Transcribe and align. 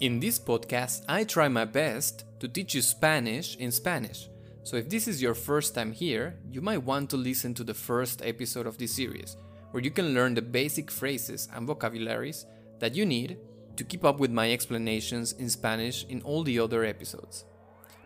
In 0.00 0.18
this 0.18 0.38
podcast, 0.38 1.04
I 1.10 1.24
try 1.24 1.48
my 1.48 1.66
best 1.66 2.24
to 2.40 2.48
teach 2.48 2.74
you 2.74 2.80
Spanish 2.80 3.56
in 3.56 3.70
Spanish. 3.70 4.30
So 4.62 4.76
if 4.76 4.88
this 4.88 5.06
is 5.06 5.20
your 5.20 5.34
first 5.34 5.74
time 5.74 5.92
here, 5.92 6.38
you 6.50 6.62
might 6.62 6.82
want 6.82 7.10
to 7.10 7.18
listen 7.18 7.52
to 7.52 7.64
the 7.64 7.74
first 7.74 8.22
episode 8.24 8.66
of 8.66 8.78
this 8.78 8.94
series, 8.94 9.36
where 9.72 9.82
you 9.82 9.90
can 9.90 10.14
learn 10.14 10.32
the 10.32 10.40
basic 10.40 10.90
phrases 10.90 11.50
and 11.54 11.66
vocabularies 11.66 12.46
that 12.78 12.94
you 12.94 13.04
need 13.04 13.36
to 13.76 13.84
keep 13.84 14.06
up 14.06 14.18
with 14.18 14.30
my 14.30 14.50
explanations 14.50 15.32
in 15.32 15.50
Spanish 15.50 16.06
in 16.08 16.22
all 16.22 16.44
the 16.44 16.58
other 16.58 16.82
episodes. 16.82 17.44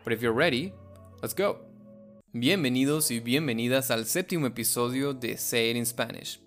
But 0.02 0.12
if 0.12 0.20
you're 0.20 0.32
ready, 0.32 0.72
let's 1.22 1.32
go. 1.32 1.58
Bienvenidos 2.32 3.12
y 3.12 3.20
bienvenidas 3.20 3.92
al 3.92 4.06
séptimo 4.06 4.48
episodio 4.48 5.12
de 5.12 5.36
Say 5.36 5.70
It 5.70 5.76
in 5.76 5.86
Spanish. 5.86 6.40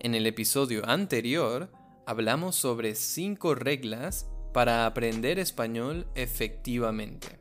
En 0.00 0.14
el 0.14 0.26
episodio 0.26 0.84
anterior, 0.84 1.68
hablamos 2.06 2.54
sobre 2.54 2.94
cinco 2.94 3.56
reglas 3.56 4.26
para 4.52 4.86
aprender 4.86 5.38
español 5.38 6.06
efectivamente. 6.14 7.38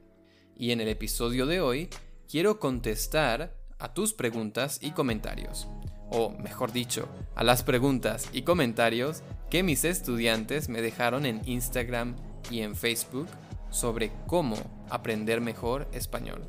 Y 0.56 0.72
en 0.72 0.82
el 0.82 0.88
episodio 0.88 1.46
de 1.46 1.62
hoy 1.62 1.90
quiero 2.30 2.60
contestar 2.60 3.56
a 3.80 3.94
tus 3.94 4.14
preguntas 4.14 4.80
y 4.82 4.92
comentarios. 4.92 5.68
O 6.12 6.32
mejor 6.32 6.72
dicho, 6.72 7.08
a 7.36 7.44
las 7.44 7.64
preguntas 7.64 8.30
y 8.34 8.42
comentarios 8.42 9.24
que 9.50 9.64
mis 9.64 9.84
estudiantes 9.86 10.70
me 10.70 10.82
dejaron 10.82 11.26
en 11.26 11.42
Instagram 11.46 12.16
y 12.52 12.62
en 12.62 12.76
Facebook 12.76 13.28
sobre 13.70 14.12
cómo 14.28 14.58
aprender 14.90 15.42
mejor 15.42 15.88
español. 15.94 16.42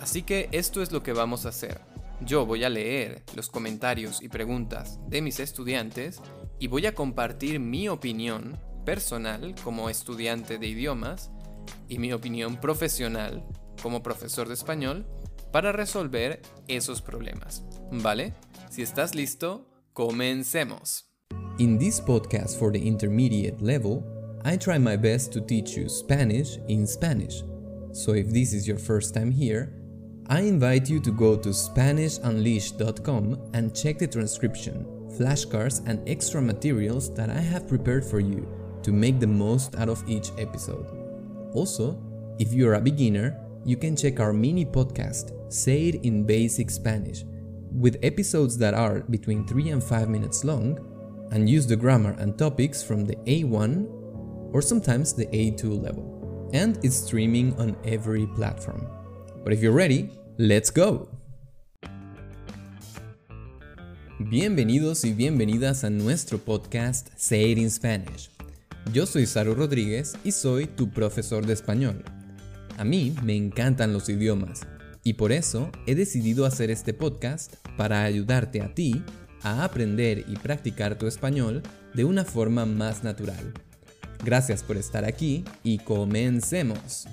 Así 0.00 0.22
que 0.22 0.48
esto 0.52 0.82
es 0.82 0.92
lo 0.92 1.02
que 1.02 1.12
vamos 1.12 1.44
a 1.44 1.50
hacer. 1.50 1.80
Yo 2.20 2.46
voy 2.46 2.64
a 2.64 2.70
leer 2.70 3.22
los 3.36 3.48
comentarios 3.48 4.22
y 4.22 4.28
preguntas 4.28 4.98
de 5.08 5.22
mis 5.22 5.38
estudiantes 5.38 6.20
y 6.58 6.66
voy 6.66 6.86
a 6.86 6.94
compartir 6.94 7.60
mi 7.60 7.88
opinión 7.88 8.58
personal 8.88 9.54
como 9.62 9.90
estudiante 9.90 10.56
de 10.56 10.66
idiomas 10.66 11.30
y 11.90 11.98
mi 11.98 12.14
opinión 12.14 12.58
profesional 12.58 13.44
como 13.82 14.02
profesor 14.02 14.48
de 14.48 14.54
español 14.54 15.06
para 15.52 15.72
resolver 15.72 16.40
esos 16.68 17.02
problemas. 17.02 17.62
¿Vale? 17.92 18.32
Si 18.70 18.80
estás 18.80 19.14
listo, 19.14 19.68
comencemos. 19.92 21.04
In 21.58 21.78
this 21.78 22.00
podcast 22.00 22.58
for 22.58 22.72
the 22.72 22.78
intermediate 22.78 23.60
level, 23.60 24.02
I 24.46 24.56
try 24.56 24.78
my 24.78 24.96
best 24.96 25.34
to 25.34 25.42
teach 25.42 25.76
you 25.76 25.90
Spanish 25.90 26.58
in 26.68 26.86
Spanish. 26.86 27.44
So 27.92 28.14
if 28.14 28.32
this 28.32 28.54
is 28.54 28.66
your 28.66 28.78
first 28.78 29.12
time 29.12 29.30
here, 29.30 29.70
I 30.30 30.48
invite 30.48 30.88
you 30.88 30.98
to 31.00 31.10
go 31.10 31.36
to 31.36 31.50
SpanishUnleashed.com 31.50 33.50
and 33.52 33.74
check 33.74 33.98
the 33.98 34.06
transcription, 34.06 34.86
flashcards, 35.18 35.86
and 35.86 36.00
extra 36.08 36.40
materials 36.40 37.12
that 37.16 37.28
I 37.28 37.40
have 37.40 37.68
prepared 37.68 38.06
for 38.06 38.20
you 38.20 38.57
to 38.82 38.92
make 38.92 39.20
the 39.20 39.26
most 39.26 39.76
out 39.76 39.88
of 39.88 40.02
each 40.08 40.30
episode. 40.38 40.86
Also, 41.54 42.00
if 42.38 42.52
you're 42.52 42.74
a 42.74 42.80
beginner, 42.80 43.36
you 43.64 43.76
can 43.76 43.96
check 43.96 44.20
our 44.20 44.32
mini 44.32 44.64
podcast, 44.64 45.32
Say 45.52 45.88
It 45.88 46.04
in 46.04 46.24
Basic 46.24 46.70
Spanish, 46.70 47.24
with 47.72 47.98
episodes 48.02 48.56
that 48.58 48.74
are 48.74 49.00
between 49.10 49.46
3 49.46 49.70
and 49.70 49.82
5 49.82 50.08
minutes 50.08 50.44
long 50.44 50.78
and 51.32 51.48
use 51.48 51.66
the 51.66 51.76
grammar 51.76 52.16
and 52.18 52.38
topics 52.38 52.82
from 52.82 53.04
the 53.04 53.16
A1 53.26 53.86
or 54.52 54.62
sometimes 54.62 55.12
the 55.12 55.26
A2 55.26 55.82
level. 55.82 56.50
And 56.54 56.78
it's 56.82 56.96
streaming 56.96 57.58
on 57.60 57.76
every 57.84 58.26
platform. 58.26 58.86
But 59.44 59.52
if 59.52 59.62
you're 59.62 59.72
ready, 59.72 60.10
let's 60.38 60.70
go! 60.70 61.08
Bienvenidos 64.18 65.04
y 65.04 65.12
bienvenidas 65.12 65.84
a 65.84 65.90
nuestro 65.90 66.38
podcast 66.38 67.10
Say 67.16 67.52
It 67.52 67.58
in 67.58 67.70
Spanish. 67.70 68.30
Yo 68.92 69.04
soy 69.04 69.26
Saru 69.26 69.54
Rodríguez 69.54 70.14
y 70.24 70.32
soy 70.32 70.66
tu 70.66 70.88
profesor 70.88 71.44
de 71.44 71.52
español. 71.52 72.02
A 72.78 72.84
mí 72.84 73.14
me 73.22 73.36
encantan 73.36 73.92
los 73.92 74.08
idiomas 74.08 74.62
y 75.04 75.14
por 75.14 75.30
eso 75.30 75.70
he 75.86 75.94
decidido 75.94 76.46
hacer 76.46 76.70
este 76.70 76.94
podcast 76.94 77.54
para 77.76 78.02
ayudarte 78.02 78.62
a 78.62 78.74
ti 78.74 79.02
a 79.42 79.62
aprender 79.62 80.24
y 80.26 80.36
practicar 80.36 80.96
tu 80.96 81.06
español 81.06 81.62
de 81.92 82.04
una 82.04 82.24
forma 82.24 82.64
más 82.64 83.04
natural. 83.04 83.52
Gracias 84.24 84.62
por 84.62 84.78
estar 84.78 85.04
aquí 85.04 85.44
y 85.62 85.78
comencemos. 85.78 87.06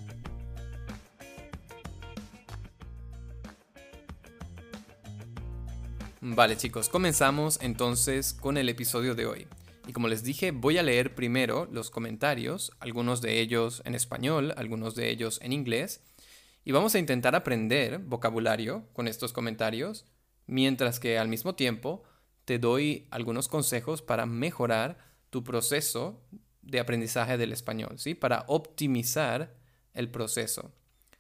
Vale 6.22 6.56
chicos, 6.56 6.88
comenzamos 6.88 7.60
entonces 7.62 8.34
con 8.34 8.58
el 8.58 8.70
episodio 8.70 9.14
de 9.14 9.26
hoy. 9.26 9.48
Y 9.88 9.94
como 9.94 10.08
les 10.08 10.24
dije, 10.24 10.52
voy 10.52 10.78
a 10.78 10.84
leer 10.84 11.16
primero 11.16 11.68
los 11.72 11.90
comentarios, 11.90 12.72
algunos 12.80 13.22
de 13.22 13.40
ellos 13.40 13.82
en 13.86 13.96
español, 13.96 14.54
algunos 14.58 14.96
de 14.96 15.10
ellos 15.10 15.40
en 15.42 15.54
inglés, 15.54 16.02
y 16.64 16.72
vamos 16.72 16.96
a 16.96 17.00
intentar 17.00 17.36
aprender 17.36 18.00
vocabulario 18.00 18.88
con 18.94 19.08
estos 19.08 19.32
comentarios, 19.32 20.06
mientras 20.48 21.00
que 21.00 21.20
al 21.20 21.28
mismo 21.28 21.54
tiempo 21.56 22.04
te 22.46 22.58
doy 22.58 23.08
algunos 23.12 23.48
consejos 23.48 24.02
para 24.02 24.26
mejorar 24.26 24.98
tu 25.30 25.44
proceso 25.44 26.24
de 26.64 26.80
aprendizaje 26.80 27.38
del 27.38 27.52
español, 27.52 28.00
¿sí? 28.00 28.16
Para 28.16 28.46
optimizar 28.48 29.56
el 29.94 30.10
proceso, 30.10 30.74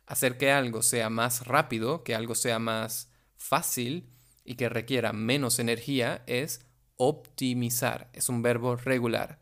hacer 0.07 0.37
que 0.37 0.51
algo 0.51 0.81
sea 0.81 1.09
más 1.09 1.45
rápido, 1.45 2.03
que 2.03 2.15
algo 2.15 2.33
sea 2.33 2.57
más 2.57 3.11
fácil 3.35 4.09
y 4.43 4.55
que 4.55 4.69
requiera 4.69 5.13
menos 5.13 5.59
energía 5.59 6.23
es 6.25 6.65
optimizar. 6.97 8.09
Es 8.13 8.29
un 8.29 8.41
verbo 8.41 8.75
regular. 8.75 9.39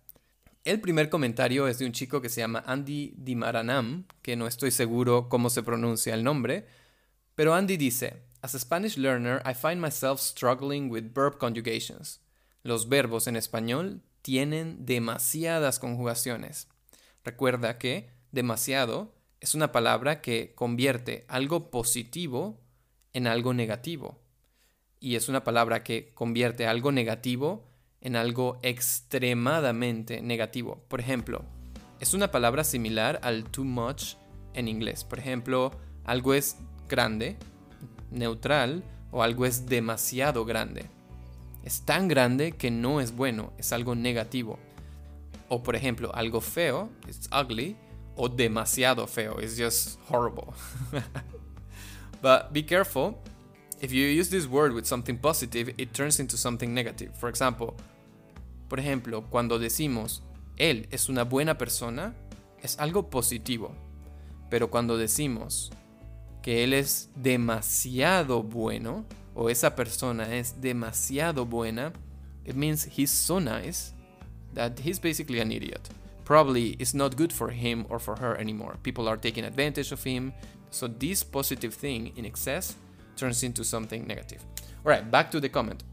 El 0.63 0.79
primer 0.79 1.09
comentario 1.09 1.67
es 1.67 1.79
de 1.79 1.85
un 1.85 1.91
chico 1.91 2.21
que 2.21 2.29
se 2.29 2.41
llama 2.41 2.63
Andy 2.65 3.13
Dimaranam, 3.17 4.05
que 4.21 4.35
no 4.35 4.47
estoy 4.47 4.71
seguro 4.71 5.27
cómo 5.27 5.49
se 5.49 5.63
pronuncia 5.63 6.13
el 6.13 6.23
nombre, 6.23 6.65
pero 7.35 7.53
Andy 7.53 7.75
dice, 7.77 8.23
As 8.41 8.55
a 8.55 8.59
Spanish 8.59 8.97
learner, 8.97 9.41
I 9.45 9.53
find 9.53 9.81
myself 9.81 10.21
struggling 10.21 10.89
with 10.89 11.13
verb 11.13 11.37
conjugations. 11.37 12.21
Los 12.61 12.87
verbos 12.87 13.27
en 13.27 13.35
español 13.35 14.01
tienen 14.21 14.85
demasiadas 14.85 15.79
conjugaciones. 15.79 16.69
Recuerda 17.25 17.77
que 17.77 18.09
demasiado 18.31 19.13
es 19.41 19.53
una 19.53 19.73
palabra 19.73 20.21
que 20.21 20.53
convierte 20.55 21.25
algo 21.27 21.71
positivo 21.71 22.61
en 23.11 23.27
algo 23.27 23.53
negativo 23.53 24.22
y 25.03 25.17
es 25.17 25.27
una 25.27 25.43
palabra 25.43 25.83
que 25.83 26.13
convierte 26.13 26.65
algo 26.65 26.93
negativo 26.93 27.65
en 27.99 28.15
algo 28.15 28.57
extremadamente 28.63 30.21
negativo. 30.21 30.85
Por 30.87 31.01
ejemplo, 31.01 31.43
es 31.99 32.13
una 32.13 32.31
palabra 32.31 32.63
similar 32.63 33.19
al 33.21 33.43
too 33.43 33.65
much 33.65 34.15
en 34.53 34.69
inglés. 34.69 35.03
Por 35.03 35.19
ejemplo, 35.19 35.73
algo 36.05 36.33
es 36.33 36.55
grande, 36.87 37.35
neutral, 38.11 38.81
o 39.11 39.23
algo 39.23 39.45
es 39.45 39.65
demasiado 39.65 40.45
grande. 40.45 40.85
Es 41.65 41.81
tan 41.81 42.07
grande 42.07 42.53
que 42.53 42.71
no 42.71 43.01
es 43.01 43.13
bueno, 43.13 43.51
es 43.57 43.73
algo 43.73 43.95
negativo. 43.95 44.57
O 45.49 45.63
por 45.63 45.75
ejemplo, 45.75 46.15
algo 46.15 46.39
feo, 46.39 46.87
es 47.09 47.29
ugly, 47.29 47.75
o 48.15 48.29
demasiado 48.29 49.05
feo, 49.05 49.41
es 49.41 49.59
just 49.59 49.99
horrible. 50.09 50.53
But 52.21 52.53
be 52.53 52.65
careful 52.65 53.17
If 53.83 53.91
you 53.91 54.05
use 54.05 54.29
this 54.29 54.47
word 54.47 54.71
with 54.71 54.85
something 54.85 55.17
positive, 55.17 55.73
it 55.77 55.93
turns 55.93 56.17
into 56.21 56.37
something 56.37 56.73
negative. 56.73 57.11
For 57.19 57.27
example, 57.27 57.75
por 58.69 58.79
ejemplo, 58.79 59.25
cuando 59.29 59.59
decimos 59.59 60.21
él 60.57 60.87
es 60.89 61.09
una 61.09 61.25
buena 61.25 61.57
persona, 61.57 62.15
es 62.61 62.77
algo 62.79 63.09
positivo. 63.09 63.75
Pero 64.49 64.69
cuando 64.69 64.97
decimos 64.97 65.69
que 66.41 66.63
él 66.63 66.71
es 66.71 67.09
demasiado 67.13 68.41
bueno 68.41 69.05
o 69.35 69.49
esa 69.49 69.75
persona 69.75 70.33
es 70.33 70.61
demasiado 70.61 71.45
buena, 71.45 71.91
it 72.45 72.55
means 72.55 72.85
he's 72.85 73.11
so 73.11 73.41
nice 73.41 73.91
that 74.53 74.79
he's 74.79 74.97
basically 74.97 75.41
an 75.41 75.51
idiot. 75.51 75.89
Probably 76.23 76.77
it's 76.79 76.93
not 76.93 77.17
good 77.17 77.33
for 77.33 77.51
him 77.51 77.85
or 77.89 77.99
for 77.99 78.15
her 78.15 78.39
anymore. 78.39 78.77
People 78.81 79.09
are 79.09 79.17
taking 79.17 79.43
advantage 79.43 79.91
of 79.91 80.01
him. 80.05 80.31
So 80.71 80.87
this 80.87 81.21
positive 81.21 81.73
thing 81.73 82.13
in 82.15 82.23
excess 82.23 82.77
turns 83.15 83.43
into 83.43 83.63
something 83.63 84.05
negative. 84.07 84.41
Alright, 84.85 85.09
back 85.09 85.31
to 85.31 85.39
the 85.39 85.49
comment. 85.49 85.83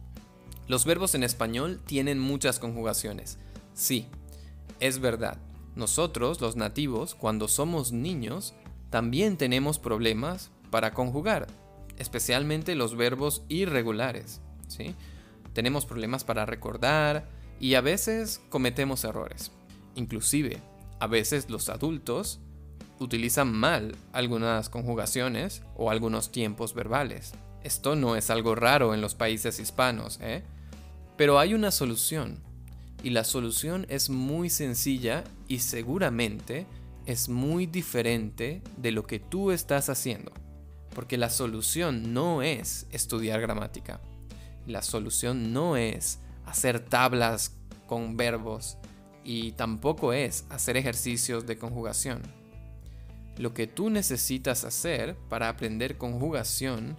Los 0.67 0.85
verbos 0.85 1.15
en 1.15 1.23
español 1.23 1.81
tienen 1.85 2.19
muchas 2.19 2.59
conjugaciones. 2.59 3.39
Sí, 3.75 4.07
es 4.79 5.01
verdad. 5.01 5.39
Nosotros, 5.75 6.41
los 6.41 6.57
nativos, 6.57 7.15
cuando 7.15 7.49
somos 7.49 7.93
niños, 7.93 8.55
también 8.91 9.37
tenemos 9.37 9.79
problemas 9.79 10.51
para 10.71 10.93
conjugar, 10.93 11.47
especialmente 11.99 12.75
los 12.75 12.97
verbos 12.97 13.43
irregulares. 13.49 14.41
¿sí? 14.69 14.95
Tenemos 15.53 15.87
problemas 15.87 16.25
para 16.25 16.47
recordar 16.47 17.29
y 17.59 17.75
a 17.75 17.81
veces 17.81 18.41
cometemos 18.49 19.05
errores. 19.05 19.53
Inclusive, 19.95 20.59
a 20.99 21.07
veces 21.07 21.51
los 21.51 21.69
adultos 21.69 22.41
utilizan 23.01 23.53
mal 23.53 23.97
algunas 24.13 24.69
conjugaciones 24.69 25.63
o 25.75 25.91
algunos 25.91 26.31
tiempos 26.31 26.75
verbales. 26.75 27.33
Esto 27.65 27.97
no 27.97 28.15
es 28.15 28.31
algo 28.31 28.55
raro 28.55 28.95
en 28.95 29.01
los 29.01 29.15
países 29.15 29.59
hispanos, 29.59 30.19
¿eh? 30.23 30.45
Pero 31.17 31.39
hay 31.39 31.55
una 31.55 31.71
solución. 31.71 32.39
Y 33.03 33.11
la 33.11 33.25
solución 33.25 33.87
es 33.89 34.11
muy 34.11 34.51
sencilla 34.51 35.25
y 35.49 35.61
seguramente 35.61 36.67
es 37.07 37.29
muy 37.29 37.67
diferente 37.67 38.63
de 38.77 38.93
lo 38.93 39.07
que 39.07 39.19
tú 39.19 39.51
estás 39.51 39.89
haciendo. 39.89 40.33
Porque 40.95 41.17
la 41.17 41.31
solución 41.31 42.13
no 42.13 42.43
es 42.43 42.87
estudiar 42.91 43.41
gramática. 43.41 44.01
La 44.67 44.83
solución 44.83 45.53
no 45.53 45.77
es 45.77 46.21
hacer 46.45 46.81
tablas 46.81 47.57
con 47.87 48.17
verbos 48.17 48.77
y 49.25 49.53
tampoco 49.53 50.13
es 50.13 50.45
hacer 50.51 50.77
ejercicios 50.77 51.47
de 51.47 51.57
conjugación. 51.57 52.40
Lo 53.39 53.55
que 53.55 53.67
tú 53.67 53.91
necesitas 53.91 54.65
hacer 54.65 55.17
para 55.29 55.49
aprender 55.49 55.97
conjugación 55.99 56.97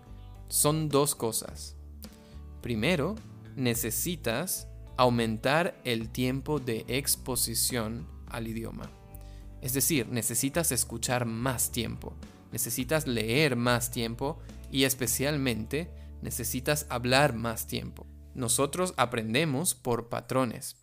son 0.48 0.90
dos 0.90 1.16
cosas. 1.16 1.76
Primero, 2.62 3.16
necesitas 3.56 4.68
aumentar 4.98 5.80
el 5.84 6.10
tiempo 6.10 6.60
de 6.60 6.86
exposición 6.88 8.08
al 8.28 8.48
idioma. 8.48 8.90
Es 9.62 9.74
decir, 9.74 10.08
necesitas 10.10 10.72
escuchar 10.72 11.26
más 11.26 11.72
tiempo, 11.72 12.14
necesitas 12.52 13.08
leer 13.08 13.56
más 13.56 13.92
tiempo 13.92 14.40
y 14.72 14.84
especialmente 14.84 15.90
necesitas 16.22 16.86
hablar 16.90 17.34
más 17.34 17.68
tiempo. 17.68 18.08
Nosotros 18.34 18.94
aprendemos 18.98 19.76
por 19.76 20.10
patrones. 20.10 20.78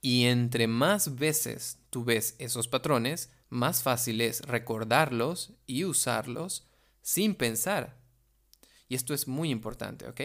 Y 0.00 0.24
entre 0.26 0.66
más 0.66 1.16
veces 1.16 1.78
tú 1.90 2.04
ves 2.04 2.36
esos 2.38 2.68
patrones, 2.68 3.30
más 3.54 3.82
fácil 3.82 4.20
es 4.20 4.42
recordarlos 4.42 5.54
y 5.66 5.84
usarlos 5.84 6.66
sin 7.00 7.34
pensar. 7.34 7.96
Y 8.88 8.96
esto 8.96 9.14
es 9.14 9.28
muy 9.28 9.50
importante, 9.50 10.08
¿ok? 10.08 10.20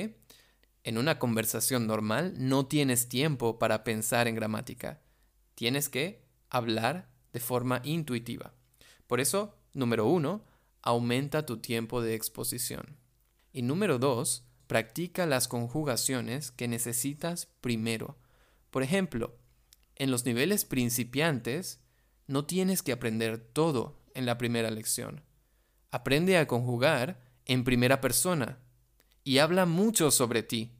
En 0.84 0.98
una 0.98 1.20
conversación 1.20 1.88
normal 1.88 2.34
no 2.38 2.66
tienes 2.66 3.08
tiempo 3.08 3.60
para 3.60 3.84
pensar 3.84 4.28
en 4.28 4.36
gramática. 4.36 5.02
Tienes 5.56 5.90
que 5.90 6.24
hablar 6.50 7.10
de 7.31 7.40
forma 7.40 7.81
intuitiva. 7.84 8.54
Por 9.08 9.20
eso, 9.20 9.56
número 9.74 10.08
uno, 10.08 10.44
aumenta 10.82 11.46
tu 11.46 11.58
tiempo 11.58 12.02
de 12.02 12.16
exposición. 12.16 12.98
Y 13.54 13.62
número 13.62 14.00
dos, 14.00 14.46
practica 14.68 15.25
las 15.25 15.48
conjugaciones 15.48 16.52
que 16.52 16.68
necesitas 16.68 17.48
primero. 17.62 18.18
Por 18.72 18.84
ejemplo, 18.84 19.38
en 19.96 20.12
los 20.12 20.25
niveles 20.25 20.66
principiantes, 20.66 21.82
no 22.30 22.46
tienes 22.46 22.84
que 22.84 22.92
aprender 22.92 23.40
todo 23.40 24.04
en 24.14 24.28
la 24.28 24.38
primera 24.38 24.70
lección. 24.70 25.24
Aprende 25.90 26.38
a 26.38 26.48
conjugar 26.48 27.20
en 27.46 27.64
primera 27.64 28.02
persona 28.02 28.60
y 29.24 29.40
habla 29.40 29.66
mucho 29.66 30.12
sobre 30.12 30.44
ti. 30.44 30.78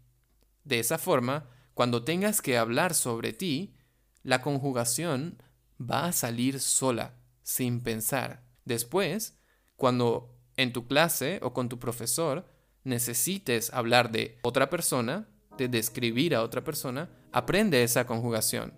De 0.64 0.78
esa 0.78 1.00
forma, 1.00 1.50
cuando 1.74 2.04
tengas 2.04 2.44
que 2.44 2.60
hablar 2.60 2.94
sobre 2.94 3.34
ti, 3.34 3.74
la 4.22 4.44
conjugación 4.44 5.42
va 5.82 6.06
a 6.06 6.12
salir 6.12 6.60
sola, 6.60 7.16
sin 7.42 7.82
pensar. 7.82 8.44
Después, 8.66 9.40
cuando 9.76 10.38
en 10.56 10.72
tu 10.72 10.86
clase 10.86 11.40
o 11.42 11.52
con 11.52 11.68
tu 11.68 11.80
profesor 11.80 12.48
necesites 12.84 13.74
hablar 13.74 14.12
de 14.12 14.38
otra 14.44 14.70
persona, 14.70 15.28
de 15.58 15.68
describir 15.68 16.36
a 16.36 16.44
otra 16.44 16.64
persona, 16.64 17.10
aprende 17.32 17.82
esa 17.82 18.06
conjugación. 18.06 18.76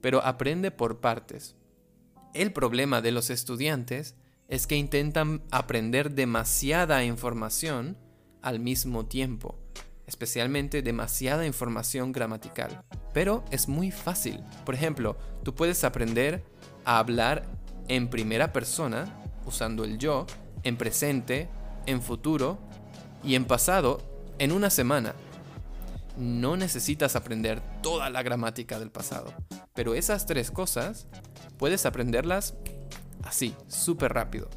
Pero 0.00 0.24
aprende 0.24 0.70
por 0.70 1.00
partes. 1.00 1.54
El 2.38 2.52
problema 2.52 3.02
de 3.02 3.12
los 3.12 3.30
estudiantes 3.30 4.14
es 4.48 4.66
que 4.66 4.76
intentan 4.76 5.42
aprender 5.50 6.12
demasiada 6.12 7.04
información 7.04 7.98
al 8.42 8.60
mismo 8.60 9.06
tiempo 9.06 9.58
especialmente 10.08 10.80
demasiada 10.80 11.46
información 11.46 12.12
gramatical. 12.12 12.82
Pero 13.12 13.44
es 13.50 13.68
muy 13.68 13.90
fácil. 13.90 14.40
Por 14.64 14.74
ejemplo, 14.74 15.18
tú 15.44 15.54
puedes 15.54 15.84
aprender 15.84 16.42
a 16.86 16.98
hablar 16.98 17.44
en 17.88 18.08
primera 18.08 18.52
persona, 18.52 19.06
usando 19.44 19.84
el 19.84 19.98
yo, 19.98 20.26
en 20.62 20.78
presente, 20.78 21.48
en 21.84 22.00
futuro 22.00 22.58
y 23.22 23.34
en 23.34 23.44
pasado 23.44 24.00
en 24.38 24.50
una 24.50 24.70
semana. 24.70 25.14
No 26.16 26.56
necesitas 26.56 27.14
aprender 27.14 27.60
toda 27.82 28.08
la 28.08 28.22
gramática 28.22 28.78
del 28.78 28.90
pasado, 28.90 29.34
pero 29.74 29.94
esas 29.94 30.24
tres 30.24 30.50
cosas 30.50 31.06
puedes 31.58 31.84
aprenderlas 31.86 32.54
así, 33.24 33.54
súper 33.66 34.14
rápido. 34.14 34.48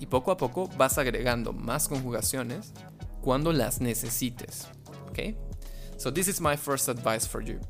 Y 0.00 0.06
poco 0.06 0.30
a 0.30 0.36
poco 0.36 0.68
vas 0.76 0.98
agregando 0.98 1.52
más 1.52 1.88
conjugaciones 1.88 2.72
cuando 3.20 3.52
las 3.52 3.80
necesites. 3.80 4.66
Okay? 5.10 5.36
So 5.96 6.10
this 6.10 6.28
is 6.28 6.40
my 6.40 6.56
first 6.56 6.88
advice 6.88 7.26
for 7.26 7.42
you. 7.42 7.60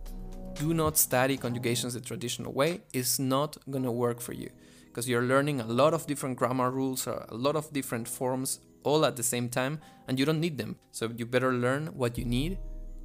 Do 0.60 0.72
not 0.74 0.96
study 0.96 1.36
conjugations 1.36 1.94
the 1.94 2.00
traditional 2.00 2.52
way. 2.52 2.82
It's 2.92 3.18
not 3.18 3.56
to 3.66 3.90
work 3.90 4.20
for 4.20 4.32
you 4.32 4.50
because 4.86 5.08
you're 5.08 5.22
learning 5.22 5.60
a 5.60 5.66
lot 5.66 5.94
of 5.94 6.06
different 6.06 6.36
grammar 6.36 6.70
rules, 6.70 7.06
or 7.06 7.24
a 7.28 7.34
lot 7.34 7.56
of 7.56 7.72
different 7.72 8.06
forms 8.06 8.60
all 8.82 9.04
at 9.04 9.16
the 9.16 9.22
same 9.22 9.48
time 9.48 9.80
and 10.08 10.18
you 10.18 10.24
don't 10.24 10.40
need 10.40 10.58
them. 10.58 10.76
So 10.92 11.10
you 11.16 11.26
better 11.26 11.52
learn 11.52 11.88
what 11.88 12.18
you 12.18 12.24
need 12.24 12.58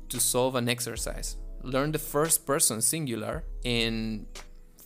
to 0.09 0.19
solve 0.19 0.55
an 0.55 0.69
exercise. 0.69 1.37
Learn 1.63 1.91
the 1.91 1.99
first 1.99 2.45
person 2.45 2.81
singular 2.81 3.43
in 3.63 4.27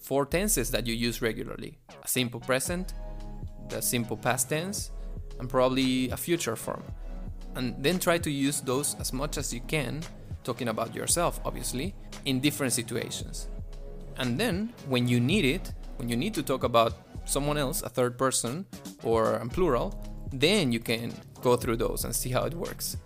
four 0.09 0.25
tenses 0.25 0.71
that 0.71 0.87
you 0.87 0.95
use 1.07 1.21
regularly. 1.21 1.77
A 2.03 2.07
simple 2.07 2.39
present, 2.39 2.85
the 3.69 3.81
simple 3.81 4.17
past 4.17 4.49
tense, 4.49 4.91
and 5.39 5.47
probably 5.47 6.09
a 6.09 6.17
future 6.17 6.55
form 6.55 6.83
and 7.55 7.75
then 7.83 7.99
try 7.99 8.17
to 8.17 8.31
use 8.31 8.61
those 8.61 8.95
as 8.99 9.13
much 9.13 9.37
as 9.37 9.53
you 9.53 9.61
can, 9.61 10.01
talking 10.43 10.69
about 10.69 10.95
yourself, 10.95 11.39
obviously, 11.45 11.95
in 12.25 12.39
different 12.39 12.73
situations. 12.73 13.49
And 14.17 14.39
then, 14.39 14.73
when 14.87 15.07
you 15.07 15.19
need 15.19 15.45
it, 15.45 15.73
when 15.97 16.09
you 16.09 16.15
need 16.15 16.33
to 16.35 16.43
talk 16.43 16.63
about 16.63 16.93
someone 17.25 17.57
else, 17.57 17.81
a 17.81 17.89
third 17.89 18.17
person, 18.17 18.65
or 19.03 19.35
a 19.35 19.47
plural, 19.47 19.93
then 20.31 20.71
you 20.71 20.79
can 20.79 21.13
go 21.41 21.55
through 21.55 21.77
those 21.77 22.05
and 22.05 22.15
see 22.15 22.29
how 22.29 22.43
it 22.43 22.53
works. 22.53 22.97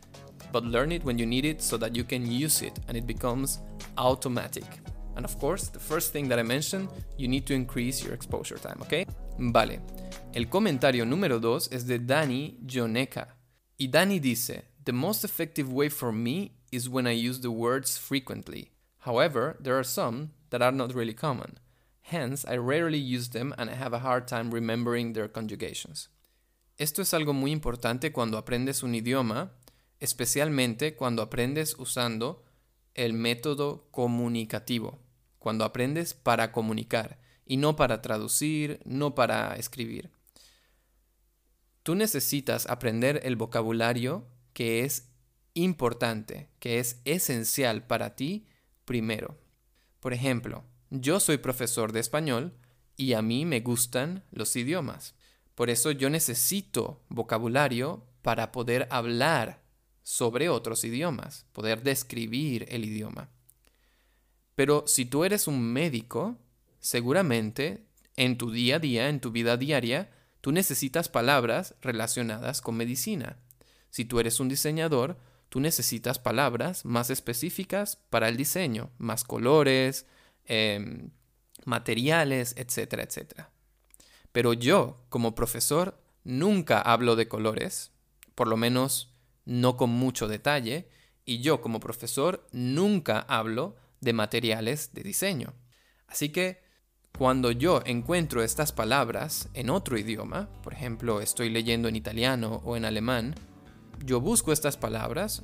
But 0.52 0.66
learn 0.66 0.92
it 0.92 1.04
when 1.04 1.18
you 1.18 1.26
need 1.26 1.46
it 1.46 1.62
so 1.62 1.78
that 1.78 1.96
you 1.96 2.04
can 2.04 2.30
use 2.30 2.62
it 2.62 2.80
and 2.88 2.96
it 2.96 3.08
becomes 3.08 3.60
automatic. 3.98 4.83
And 5.16 5.26
of 5.26 5.38
course, 5.40 5.70
the 5.70 5.80
first 5.80 6.12
thing 6.12 6.28
that 6.30 6.40
I 6.40 6.44
mentioned, 6.44 6.90
you 7.18 7.28
need 7.28 7.46
to 7.48 7.54
increase 7.54 8.04
your 8.04 8.14
exposure 8.14 8.58
time, 8.58 8.82
¿ok? 8.82 9.08
Vale. 9.38 9.80
El 10.34 10.46
comentario 10.50 11.06
número 11.06 11.40
2 11.40 11.70
es 11.72 11.86
de 11.86 12.00
Dani 12.00 12.58
Joneka. 12.66 13.28
Y 13.78 13.88
Dani 13.88 14.20
dice, 14.20 14.64
The 14.86 14.94
most 14.94 15.24
effective 15.24 15.72
way 15.72 15.90
for 15.90 16.12
me 16.12 16.54
is 16.72 16.90
when 16.90 17.08
I 17.08 17.12
use 17.12 17.42
the 17.42 17.52
words 17.52 17.98
frequently. 17.98 18.72
However, 19.00 19.56
there 19.60 19.78
are 19.78 19.84
some 19.84 20.32
that 20.50 20.62
are 20.62 20.72
not 20.72 20.94
really 20.94 21.14
common. 21.14 21.60
Hence, 22.02 22.46
I 22.46 22.58
rarely 22.58 22.98
use 22.98 23.30
them 23.30 23.54
and 23.58 23.70
I 23.70 23.76
have 23.76 23.94
a 23.94 24.00
hard 24.00 24.28
time 24.28 24.52
remembering 24.52 25.14
their 25.14 25.28
conjugations. 25.28 26.10
Esto 26.78 27.02
es 27.02 27.14
algo 27.14 27.34
muy 27.34 27.52
importante 27.52 28.12
cuando 28.12 28.38
aprendes 28.38 28.84
un 28.84 28.96
idioma, 28.96 29.52
especialmente 30.00 30.96
cuando 30.96 31.22
aprendes 31.22 31.76
usando 31.78 32.44
el 32.96 33.14
método 33.14 33.88
comunicativo, 33.92 35.00
cuando 35.40 35.66
aprendes 35.66 36.14
para 36.14 36.52
comunicar 36.52 37.20
y 37.46 37.58
no 37.58 37.76
para 37.76 38.02
traducir, 38.02 38.80
no 38.86 39.16
para 39.16 39.56
escribir. 39.56 40.12
Tú 41.84 41.96
necesitas 41.96 42.68
aprender 42.70 43.20
el 43.24 43.36
vocabulario 43.36 44.26
que 44.54 44.86
es 44.86 45.10
importante, 45.54 46.50
que 46.60 46.80
es 46.80 47.02
esencial 47.06 47.86
para 47.86 48.16
ti 48.16 48.48
primero. 48.86 49.38
Por 50.00 50.14
ejemplo, 50.14 50.64
yo 50.90 51.20
soy 51.20 51.38
profesor 51.38 51.92
de 51.92 52.00
español 52.00 52.54
y 52.96 53.14
a 53.14 53.22
mí 53.22 53.46
me 53.46 53.60
gustan 53.60 54.24
los 54.32 54.56
idiomas. 54.56 55.16
Por 55.56 55.70
eso 55.70 55.92
yo 55.92 56.10
necesito 56.10 57.04
vocabulario 57.10 58.06
para 58.22 58.52
poder 58.52 58.88
hablar 58.90 59.63
sobre 60.04 60.50
otros 60.50 60.84
idiomas, 60.84 61.46
poder 61.54 61.82
describir 61.82 62.66
el 62.70 62.86
idioma. 62.86 63.30
Pero 64.56 64.84
si 64.86 65.06
tú 65.06 65.24
eres 65.24 65.48
un 65.48 65.62
médico, 65.62 66.38
seguramente 66.80 67.86
en 68.16 68.38
tu 68.38 68.52
día 68.52 68.76
a 68.76 68.80
día, 68.80 69.10
en 69.10 69.20
tu 69.20 69.32
vida 69.32 69.58
diaria, 69.58 70.10
Tú 70.44 70.52
necesitas 70.52 71.08
palabras 71.08 71.74
relacionadas 71.82 72.60
con 72.60 72.76
medicina. 72.76 73.38
Si 73.92 74.04
tú 74.04 74.20
eres 74.20 74.42
un 74.42 74.50
diseñador, 74.50 75.18
tú 75.48 75.62
necesitas 75.62 76.20
palabras 76.20 76.84
más 76.84 77.10
específicas 77.10 77.96
para 78.10 78.28
el 78.28 78.36
diseño, 78.36 78.90
más 78.98 79.24
colores, 79.24 80.06
em, 80.44 81.12
materiales, 81.64 82.56
etcétera, 82.58 83.04
etcétera. 83.04 83.52
Pero 84.34 84.52
yo, 84.52 85.06
como 85.08 85.34
profesor, 85.34 85.98
nunca 86.26 86.82
hablo 86.82 87.16
de 87.16 87.30
colores, 87.30 87.94
por 88.36 88.50
lo 88.50 88.58
menos 88.58 89.13
no 89.46 89.78
con 89.78 89.90
mucho 89.90 90.28
detalle, 90.28 90.90
y 91.26 91.40
yo 91.40 91.62
como 91.62 91.80
profesor 91.80 92.48
nunca 92.52 93.20
hablo 93.20 93.76
de 94.02 94.14
materiales 94.14 94.94
de 94.94 95.04
diseño. 95.04 95.54
Así 96.08 96.30
que 96.30 96.64
cuando 97.18 97.52
yo 97.52 97.82
encuentro 97.86 98.44
estas 98.44 98.72
palabras 98.72 99.50
en 99.54 99.70
otro 99.70 99.98
idioma, 99.98 100.50
por 100.64 100.74
ejemplo, 100.74 101.22
estoy 101.22 101.50
leyendo 101.50 101.88
en 101.88 101.96
italiano 101.96 102.62
o 102.66 102.76
en 102.76 102.86
alemán, 102.86 103.36
yo 104.04 104.20
busco 104.20 104.52
estas 104.52 104.78
palabras, 104.78 105.44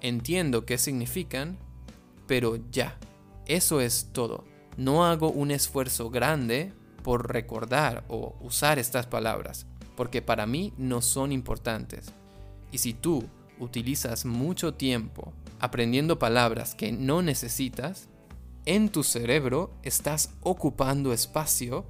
entiendo 0.00 0.64
qué 0.64 0.78
significan, 0.78 1.58
pero 2.26 2.58
ya, 2.70 2.98
eso 3.46 3.80
es 3.80 4.08
todo. 4.12 4.44
no 4.78 5.04
hago 5.04 5.30
un 5.30 5.50
esfuerzo 5.50 6.08
grande 6.08 6.72
por 7.02 7.30
recordar 7.30 8.04
o 8.08 8.34
usar 8.40 8.78
estas 8.78 9.06
palabras, 9.06 9.66
porque 9.96 10.22
para 10.22 10.46
mí 10.46 10.72
no 10.78 11.02
son 11.02 11.30
importantes. 11.30 12.14
Y 12.72 12.78
si 12.78 12.94
tú 12.94 13.28
utilizas 13.60 14.24
mucho 14.24 14.74
tiempo 14.74 15.32
aprendiendo 15.60 16.18
palabras 16.18 16.74
que 16.74 16.90
no 16.90 17.22
necesitas, 17.22 18.08
en 18.64 18.88
tu 18.88 19.04
cerebro 19.04 19.70
estás 19.82 20.30
ocupando 20.40 21.12
espacio 21.12 21.84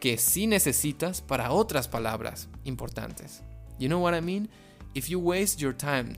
que 0.00 0.18
sí 0.18 0.46
necesitas 0.46 1.20
para 1.20 1.52
otras 1.52 1.88
palabras 1.88 2.48
importantes. 2.64 3.42
You 3.78 3.88
know 3.88 4.00
what 4.00 4.14
I 4.14 4.20
mean? 4.20 4.48
If 4.94 5.08
you 5.08 5.20
waste 5.20 5.60
your 5.60 5.74
time 5.74 6.16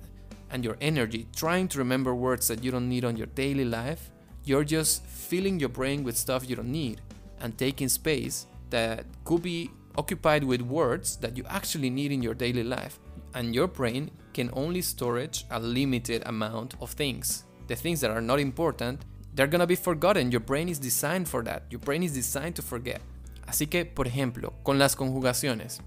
and 0.50 0.64
your 0.64 0.76
energy 0.80 1.26
trying 1.34 1.68
to 1.68 1.78
remember 1.78 2.14
words 2.14 2.48
that 2.48 2.62
you 2.62 2.70
don't 2.70 2.88
need 2.88 3.04
on 3.04 3.16
your 3.16 3.28
daily 3.34 3.64
life, 3.64 4.10
you're 4.44 4.64
just 4.64 5.04
filling 5.04 5.58
your 5.58 5.70
brain 5.70 6.04
with 6.04 6.16
stuff 6.16 6.48
you 6.48 6.56
don't 6.56 6.72
need 6.72 7.00
and 7.40 7.56
taking 7.58 7.88
space 7.88 8.46
that 8.70 9.04
could 9.24 9.42
be 9.42 9.70
occupied 9.96 10.44
with 10.44 10.60
words 10.62 11.16
that 11.16 11.36
you 11.36 11.44
actually 11.48 11.90
need 11.90 12.12
in 12.12 12.22
your 12.22 12.34
daily 12.34 12.62
life. 12.62 12.98
And 13.34 13.54
your 13.54 13.68
brain 13.68 14.10
can 14.32 14.50
only 14.52 14.82
storage 14.82 15.44
a 15.50 15.58
limited 15.58 16.22
amount 16.26 16.74
of 16.80 16.92
things. 16.92 17.44
The 17.66 17.76
things 17.76 18.00
that 18.00 18.10
are 18.10 18.22
not 18.22 18.40
important, 18.40 19.00
they're 19.34 19.50
gonna 19.50 19.66
be 19.66 19.76
forgotten. 19.76 20.30
Your 20.30 20.40
brain 20.40 20.68
is 20.68 20.80
designed 20.80 21.28
for 21.28 21.44
that. 21.44 21.64
Your 21.70 21.80
brain 21.80 22.02
is 22.02 22.14
designed 22.14 22.54
to 22.56 22.62
forget. 22.62 23.00
Así 23.46 23.66
que, 23.66 23.84
por 23.84 24.06
ejemplo, 24.06 24.52
con 24.62 24.78
las 24.78 24.94
conjugaciones. 24.96 25.80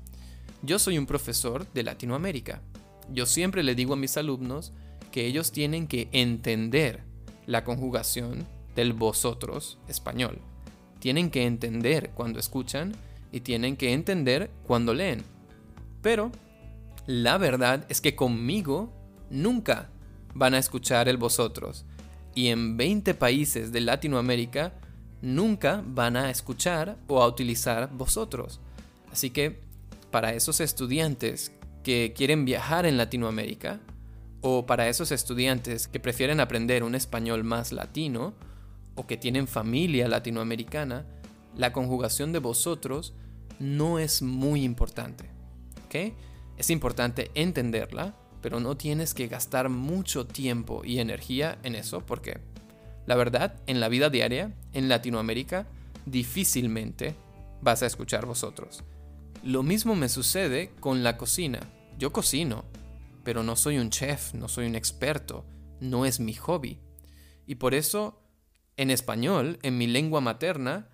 Yo 0.63 0.79
soy 0.79 0.97
un 0.97 1.05
profesor 1.05 1.65
de 1.73 1.83
Latinoamérica. 1.83 2.61
Yo 3.11 3.25
siempre 3.25 3.63
le 3.63 3.75
digo 3.75 3.93
a 3.93 3.97
mis 3.97 4.17
alumnos 4.17 4.71
que 5.11 5.25
ellos 5.25 5.51
tienen 5.51 5.87
que 5.87 6.07
entender 6.11 7.03
la 7.45 7.63
conjugación 7.63 8.47
del 8.75 8.93
vosotros 8.93 9.77
español. 9.87 10.39
Tienen 10.99 11.29
que 11.29 11.45
entender 11.45 12.11
cuando 12.13 12.39
escuchan 12.39 12.93
y 13.31 13.41
tienen 13.41 13.75
que 13.75 13.93
entender 13.93 14.49
cuando 14.67 14.93
leen. 14.93 15.23
Pero 16.01 16.31
la 17.07 17.37
verdad 17.37 17.85
es 17.89 18.01
que 18.01 18.15
conmigo 18.15 18.93
nunca 19.29 19.89
van 20.33 20.53
a 20.53 20.59
escuchar 20.59 21.09
el 21.09 21.17
vosotros. 21.17 21.85
Y 22.35 22.47
en 22.47 22.77
20 22.77 23.13
países 23.15 23.71
de 23.71 23.81
Latinoamérica 23.81 24.73
nunca 25.21 25.83
van 25.85 26.15
a 26.15 26.29
escuchar 26.29 26.97
o 27.07 27.21
a 27.21 27.27
utilizar 27.27 27.89
vosotros. 27.91 28.59
Así 29.11 29.29
que 29.29 29.61
para 30.11 30.33
esos 30.33 30.59
estudiantes 30.59 31.51
que 31.83 32.13
quieren 32.15 32.45
viajar 32.45 32.85
en 32.85 32.97
Latinoamérica, 32.97 33.79
o 34.41 34.65
para 34.65 34.89
esos 34.89 35.11
estudiantes 35.11 35.87
que 35.87 35.99
prefieren 35.99 36.39
aprender 36.39 36.83
un 36.83 36.95
español 36.95 37.43
más 37.43 37.71
latino, 37.71 38.33
o 38.95 39.07
que 39.07 39.17
tienen 39.17 39.47
familia 39.47 40.07
latinoamericana, 40.07 41.05
la 41.55 41.71
conjugación 41.71 42.31
de 42.31 42.39
vosotros 42.39 43.13
no 43.59 43.99
es 43.99 44.21
muy 44.21 44.63
importante. 44.63 45.29
¿Ok? 45.85 46.13
Es 46.61 46.69
importante 46.69 47.31
entenderla, 47.33 48.13
pero 48.39 48.59
no 48.59 48.77
tienes 48.77 49.15
que 49.15 49.27
gastar 49.27 49.69
mucho 49.69 50.27
tiempo 50.27 50.83
y 50.85 50.99
energía 50.99 51.57
en 51.63 51.73
eso 51.73 52.05
porque 52.05 52.39
la 53.07 53.15
verdad, 53.15 53.55
en 53.65 53.79
la 53.79 53.89
vida 53.89 54.11
diaria, 54.11 54.53
en 54.71 54.87
Latinoamérica, 54.87 55.65
difícilmente 56.05 57.15
vas 57.63 57.81
a 57.81 57.87
escuchar 57.87 58.27
vosotros. 58.27 58.83
Lo 59.43 59.63
mismo 59.63 59.95
me 59.95 60.07
sucede 60.07 60.69
con 60.79 61.03
la 61.03 61.17
cocina. 61.17 61.61
Yo 61.97 62.13
cocino, 62.13 62.63
pero 63.23 63.41
no 63.41 63.55
soy 63.55 63.79
un 63.79 63.89
chef, 63.89 64.35
no 64.35 64.47
soy 64.47 64.67
un 64.67 64.75
experto, 64.75 65.43
no 65.79 66.05
es 66.05 66.19
mi 66.19 66.35
hobby. 66.35 66.77
Y 67.47 67.55
por 67.55 67.73
eso, 67.73 68.21
en 68.77 68.91
español, 68.91 69.57
en 69.63 69.79
mi 69.79 69.87
lengua 69.87 70.21
materna, 70.21 70.89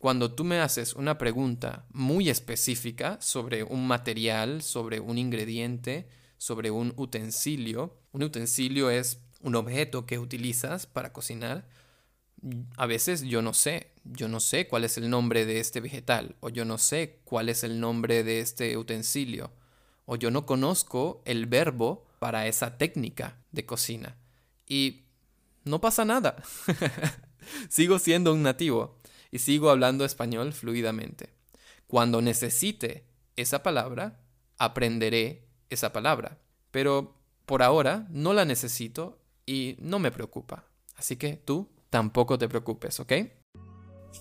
cuando 0.00 0.32
tú 0.32 0.44
me 0.44 0.60
haces 0.60 0.94
una 0.94 1.18
pregunta 1.18 1.84
muy 1.92 2.30
específica 2.30 3.18
sobre 3.20 3.64
un 3.64 3.86
material, 3.86 4.62
sobre 4.62 4.98
un 4.98 5.18
ingrediente, 5.18 6.08
sobre 6.38 6.70
un 6.70 6.94
utensilio, 6.96 7.98
un 8.12 8.22
utensilio 8.22 8.88
es 8.88 9.20
un 9.42 9.56
objeto 9.56 10.06
que 10.06 10.18
utilizas 10.18 10.86
para 10.86 11.12
cocinar, 11.12 11.68
a 12.78 12.86
veces 12.86 13.24
yo 13.24 13.42
no 13.42 13.52
sé, 13.52 13.92
yo 14.04 14.26
no 14.28 14.40
sé 14.40 14.68
cuál 14.68 14.84
es 14.84 14.96
el 14.96 15.10
nombre 15.10 15.44
de 15.44 15.60
este 15.60 15.80
vegetal, 15.80 16.34
o 16.40 16.48
yo 16.48 16.64
no 16.64 16.78
sé 16.78 17.20
cuál 17.24 17.50
es 17.50 17.62
el 17.62 17.78
nombre 17.78 18.24
de 18.24 18.40
este 18.40 18.78
utensilio, 18.78 19.52
o 20.06 20.16
yo 20.16 20.30
no 20.30 20.46
conozco 20.46 21.20
el 21.26 21.44
verbo 21.44 22.06
para 22.18 22.46
esa 22.46 22.78
técnica 22.78 23.36
de 23.52 23.66
cocina. 23.66 24.16
Y 24.66 25.02
no 25.64 25.82
pasa 25.82 26.06
nada. 26.06 26.42
Sigo 27.68 27.98
siendo 27.98 28.32
un 28.32 28.42
nativo 28.42 28.96
y 29.30 29.38
sigo 29.38 29.70
hablando 29.70 30.04
español 30.04 30.52
fluidamente. 30.52 31.30
Cuando 31.86 32.20
necesite 32.22 33.04
esa 33.36 33.62
palabra, 33.62 34.20
aprenderé 34.58 35.48
esa 35.70 35.92
palabra. 35.92 36.38
Pero 36.70 37.16
por 37.46 37.62
ahora 37.62 38.06
no 38.10 38.32
la 38.32 38.44
necesito 38.44 39.18
y 39.46 39.76
no 39.80 39.98
me 39.98 40.10
preocupa. 40.10 40.66
Así 40.96 41.16
que 41.16 41.36
tú 41.36 41.68
tampoco 41.90 42.38
te 42.38 42.48
preocupes, 42.48 43.00
¿ok? 43.00 43.12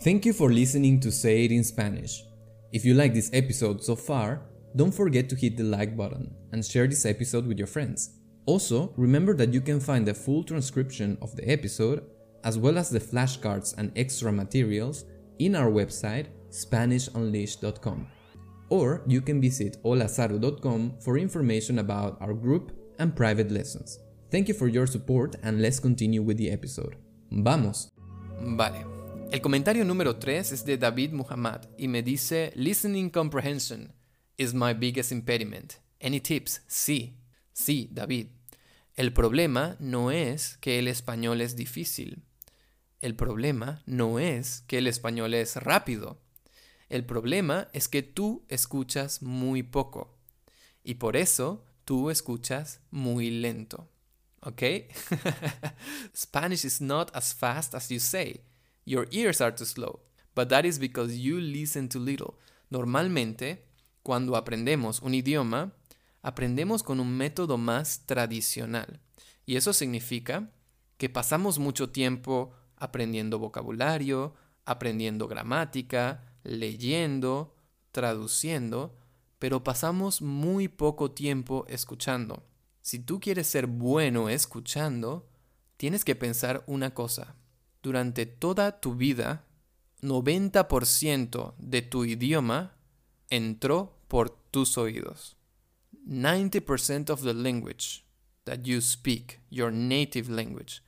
Thank 0.04 0.26
you 0.26 0.34
for 0.34 0.52
listening 0.52 1.00
to 1.02 1.12
Say 1.12 1.46
It 1.46 1.52
in 1.52 1.64
Spanish. 1.64 2.24
If 2.72 2.86
you 2.86 2.94
like 2.94 3.14
this 3.14 3.30
episode 3.34 3.82
so 3.84 3.96
far, 3.96 4.42
don't 4.76 4.94
forget 4.94 5.28
to 5.30 5.36
hit 5.36 5.58
the 5.58 5.64
like 5.64 5.96
button 5.96 6.36
and 6.52 6.64
share 6.64 6.88
this 6.88 7.06
episode 7.06 7.48
with 7.48 7.58
your 7.58 7.68
friends. 7.68 8.12
Also, 8.46 8.94
remember 8.98 9.36
that 9.36 9.54
you 9.54 9.62
can 9.62 9.80
find 9.80 10.08
the 10.08 10.14
full 10.14 10.44
transcription 10.44 11.18
of 11.22 11.36
the 11.36 11.48
episode 11.50 12.04
as 12.44 12.58
well 12.58 12.78
as 12.78 12.90
the 12.90 13.00
flashcards 13.00 13.78
and 13.78 13.92
extra 13.96 14.32
materials 14.32 15.06
in 15.40 15.56
our 15.56 15.70
website 15.70 16.28
SpanishUnleashed.com. 16.52 18.08
Or 18.70 19.04
you 19.08 19.22
can 19.22 19.42
visit 19.42 19.82
olazaru.com 19.84 20.94
for 21.00 21.18
information 21.18 21.80
about 21.80 22.22
our 22.22 22.34
group 22.34 22.72
and 23.00 23.16
private 23.16 23.52
lessons. 23.52 24.00
Thank 24.32 24.48
you 24.48 24.54
for 24.54 24.68
your 24.68 24.86
support 24.86 25.36
and 25.44 25.62
let's 25.62 25.80
continue 25.80 26.22
with 26.22 26.38
the 26.38 26.52
episode. 26.52 26.96
Vamos. 27.32 27.90
Vale. 28.40 28.86
El 29.32 29.42
comentario 29.42 29.86
número 29.86 30.18
3 30.18 30.52
es 30.52 30.66
de 30.66 30.78
David 30.78 31.14
Muhammad 31.14 31.68
y 31.78 31.88
me 31.88 32.02
dice, 32.02 32.52
Listening 32.56 33.10
comprehension 33.12 33.94
is 34.38 34.54
my 34.54 34.74
biggest 34.74 35.12
impediment. 35.12 35.80
Any 36.02 36.20
tips? 36.20 36.62
Sí. 36.68 37.14
Sí, 37.54 37.90
David. 37.94 38.28
El 38.96 39.14
problema 39.14 39.78
no 39.80 40.12
es 40.12 40.58
que 40.58 40.80
el 40.80 40.88
español 40.88 41.42
es 41.42 41.56
difícil. 41.56 42.24
El 43.02 43.16
problema 43.16 43.82
no 43.86 44.20
es 44.20 44.62
que 44.68 44.78
el 44.80 44.88
español 44.88 45.34
es 45.34 45.56
rápido. 45.56 46.22
El 46.90 47.06
problema 47.06 47.70
es 47.74 47.88
que 47.88 48.04
tú 48.04 48.46
escuchas 48.50 49.22
muy 49.22 49.64
poco. 49.64 50.18
Y 50.84 50.96
por 50.96 51.16
eso 51.16 51.64
tú 51.86 52.10
escuchas 52.10 52.82
muy 52.92 53.30
lento. 53.30 53.90
¿Ok? 54.42 54.64
Spanish 56.16 56.66
is 56.66 56.82
not 56.82 57.10
as 57.14 57.34
fast 57.34 57.74
as 57.76 57.90
you 57.90 58.00
say. 58.00 58.42
Your 58.86 59.08
ears 59.12 59.40
are 59.40 59.56
too 59.56 59.66
slow. 59.66 60.02
But 60.36 60.50
that 60.50 60.66
is 60.66 60.80
because 60.80 61.18
you 61.20 61.40
listen 61.40 61.90
too 61.90 62.00
little. 62.00 62.36
Normalmente, 62.70 63.66
cuando 64.04 64.36
aprendemos 64.36 65.02
un 65.02 65.14
idioma, 65.14 65.74
aprendemos 66.22 66.84
con 66.84 67.00
un 67.00 67.16
método 67.18 67.58
más 67.58 68.06
tradicional. 68.06 69.00
Y 69.46 69.56
eso 69.56 69.74
significa 69.74 70.52
que 70.98 71.10
pasamos 71.10 71.60
mucho 71.60 71.90
tiempo 71.90 72.54
aprendiendo 72.80 73.40
vocabulario, 73.40 74.34
aprendiendo 74.66 75.28
gramática, 75.28 76.24
leyendo, 76.44 77.56
traduciendo, 77.92 78.96
pero 79.40 79.64
pasamos 79.64 80.22
muy 80.22 80.68
poco 80.68 81.12
tiempo 81.12 81.66
escuchando. 81.68 82.44
Si 82.82 83.00
tú 83.00 83.20
quieres 83.20 83.48
ser 83.48 83.68
bueno 83.68 84.30
escuchando, 84.30 85.30
tienes 85.78 86.04
que 86.04 86.16
pensar 86.16 86.64
una 86.68 86.94
cosa. 86.94 87.36
Durante 87.82 88.26
toda 88.26 88.80
tu 88.80 88.96
vida, 88.96 89.46
90% 90.02 91.56
de 91.58 91.82
tu 91.82 92.06
idioma 92.06 92.76
entró 93.30 93.98
por 94.08 94.30
tus 94.30 94.78
oídos. 94.78 95.38
90% 96.08 97.10
of 97.10 97.22
the 97.24 97.34
language 97.34 98.06
that 98.46 98.64
you 98.64 98.82
speak, 98.82 99.40
your 99.50 99.72
native 99.72 100.30
language, 100.30 100.82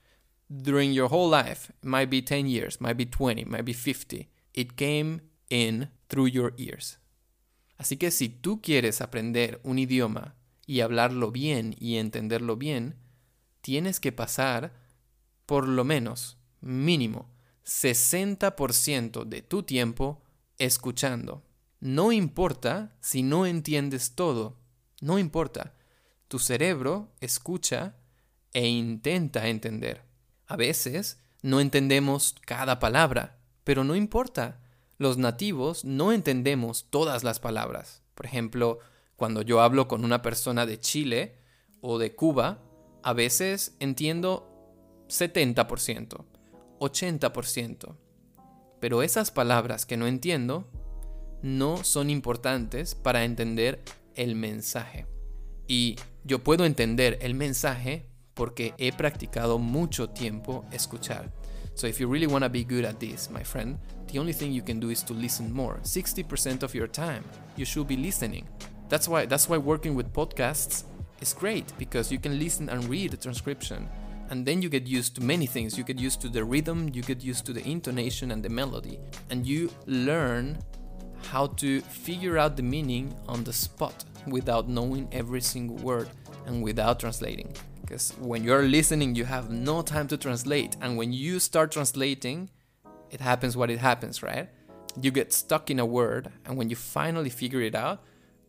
during 0.51 0.91
your 0.91 1.08
whole 1.08 1.29
life, 1.29 1.70
it 1.70 1.86
might 1.86 2.10
be 2.10 2.22
10 2.22 2.46
years, 2.48 2.81
might 2.81 2.98
be 2.98 3.05
20, 3.05 3.46
might 3.46 3.63
be 3.63 3.74
50, 3.74 4.27
it 4.53 4.75
came 4.75 5.22
in 5.50 5.89
through 6.10 6.27
your 6.27 6.53
ears. 6.58 6.98
Así 7.77 7.98
que 7.98 8.12
si 8.12 8.29
tú 8.29 8.62
quieres 8.62 9.01
aprender 9.01 9.60
un 9.63 9.79
idioma 9.79 10.36
y 10.67 10.81
hablarlo 10.81 11.31
bien 11.31 11.75
y 11.79 11.96
entenderlo 11.98 12.58
bien, 12.58 12.96
tienes 13.62 14.00
que 14.00 14.12
pasar 14.12 14.74
por 15.46 15.67
lo 15.67 15.84
menos, 15.84 16.38
mínimo, 16.60 17.29
60% 17.65 19.24
de 19.24 19.41
tu 19.41 19.63
tiempo 19.63 20.22
escuchando. 20.58 21.43
No 21.79 22.12
importa 22.12 22.96
si 23.00 23.24
no 23.24 23.46
entiendes 23.46 24.15
todo, 24.15 24.60
no 25.00 25.17
importa. 25.17 25.74
Tu 26.27 26.39
cerebro 26.39 27.12
escucha 27.20 27.96
e 28.53 28.67
intenta 28.67 29.48
entender. 29.48 30.10
A 30.51 30.58
veces 30.58 31.17
no 31.43 31.62
entendemos 31.62 32.36
cada 32.46 32.77
palabra, 32.79 33.38
Pero 33.63 33.86
no 33.86 33.96
importa. 33.96 34.60
Los 34.98 35.17
nativos 35.17 35.86
no 35.86 36.12
entendemos 36.12 36.88
todas 36.89 37.24
las 37.24 37.39
palabras. 37.39 38.01
Por 38.15 38.25
ejemplo, 38.25 38.79
cuando 39.15 39.43
yo 39.43 39.62
hablo 39.62 39.88
con 39.88 40.03
una 40.03 40.22
persona 40.22 40.65
de 40.65 40.77
Chile 40.77 41.38
o 41.79 42.00
de 42.00 42.13
Cuba, 42.13 42.60
a 43.01 43.13
veces 43.13 43.77
entiendo 43.79 44.51
70%, 45.08 46.25
80%. 46.79 47.96
Pero 48.81 49.01
esas 49.01 49.31
palabras 49.31 49.86
que 49.86 49.96
no 49.96 50.08
entiendo 50.08 50.67
no 51.41 51.81
son 51.86 52.10
importantes 52.10 52.93
para 52.93 53.24
entender 53.24 53.81
el 54.15 54.36
mensaje. 54.36 55.08
Y 55.65 55.96
yo 56.25 56.43
puedo 56.43 56.65
entender 56.65 57.20
el 57.22 57.36
mensaje 57.36 58.10
porque 58.33 58.73
he 58.77 58.91
practicado 58.91 59.59
mucho 59.59 60.07
tiempo 60.07 60.65
escuchar. 60.71 61.31
So 61.75 61.88
if 61.88 62.00
you 62.00 62.07
really 62.07 62.27
want 62.27 62.43
to 62.43 62.50
be 62.50 62.63
good 62.63 62.85
at 62.85 63.00
this, 63.00 63.29
my 63.29 63.43
friend, 63.43 63.77
the 64.11 64.19
only 64.19 64.33
thing 64.33 64.51
you 64.51 64.61
can 64.61 64.79
do 64.79 64.89
is 64.89 65.03
to 65.03 65.13
listen 65.13 65.51
more. 65.53 65.79
60% 65.83 66.63
of 66.63 66.75
your 66.75 66.88
time 66.88 67.23
you 67.55 67.65
should 67.65 67.88
be 67.88 67.97
listening. 67.97 68.47
That's 68.89 69.07
why 69.07 69.25
that's 69.25 69.47
why 69.47 69.57
working 69.57 69.95
with 69.95 70.11
podcasts 70.13 70.83
is 71.21 71.33
great 71.33 71.71
because 71.77 72.11
you 72.11 72.19
can 72.19 72.38
listen 72.38 72.69
and 72.69 72.83
read 72.89 73.11
the 73.11 73.17
transcription 73.17 73.88
and 74.31 74.45
then 74.45 74.61
you 74.61 74.69
get 74.69 74.88
used 74.88 75.15
to 75.15 75.21
many 75.21 75.45
things. 75.45 75.77
You 75.77 75.83
get 75.83 76.00
used 76.00 76.21
to 76.21 76.29
the 76.29 76.43
rhythm, 76.43 76.89
you 76.93 77.01
get 77.03 77.21
used 77.21 77.45
to 77.47 77.53
the 77.53 77.67
intonation 77.67 78.31
and 78.31 78.41
the 78.41 78.50
melody, 78.50 78.97
and 79.29 79.45
you 79.45 79.69
learn 79.85 80.57
how 81.27 81.47
to 81.47 81.81
figure 81.81 82.38
out 82.38 82.55
the 82.55 82.63
meaning 82.63 83.13
on 83.27 83.43
the 83.43 83.53
spot 83.53 84.05
without 84.27 84.69
knowing 84.69 85.07
every 85.11 85.41
single 85.41 85.75
word 85.77 86.09
and 86.45 86.63
without 86.63 87.00
translating. 87.00 87.53
Because 87.91 88.13
when 88.21 88.45
you're 88.45 88.63
listening, 88.63 89.15
you 89.15 89.25
have 89.25 89.50
no 89.50 89.81
time 89.81 90.07
to 90.07 90.17
translate, 90.17 90.77
and 90.79 90.95
when 90.95 91.12
you 91.12 91.41
start 91.41 91.74
translating, 91.74 92.50
it 93.10 93.19
happens 93.19 93.57
what 93.57 93.69
it 93.69 93.79
happens, 93.79 94.24
right? 94.24 94.48
You 95.01 95.12
get 95.12 95.33
stuck 95.33 95.69
in 95.69 95.77
a 95.77 95.86
word, 95.86 96.29
and 96.45 96.57
when 96.57 96.69
you 96.69 96.77
finally 96.77 97.29
figure 97.29 97.60
it 97.60 97.75
out, 97.75 98.00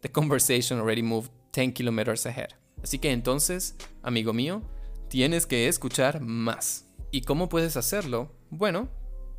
the 0.02 0.08
conversation 0.08 0.78
already 0.78 1.02
moved 1.02 1.32
10 1.50 1.72
kilometers 1.72 2.24
ahead. 2.24 2.54
Así 2.84 3.00
que 3.00 3.10
entonces, 3.10 3.74
amigo 4.04 4.32
mío, 4.32 4.62
tienes 5.08 5.44
que 5.44 5.66
escuchar 5.66 6.20
más. 6.20 6.84
¿Y 7.10 7.22
cómo 7.22 7.48
puedes 7.48 7.76
hacerlo? 7.76 8.30
Bueno, 8.48 8.90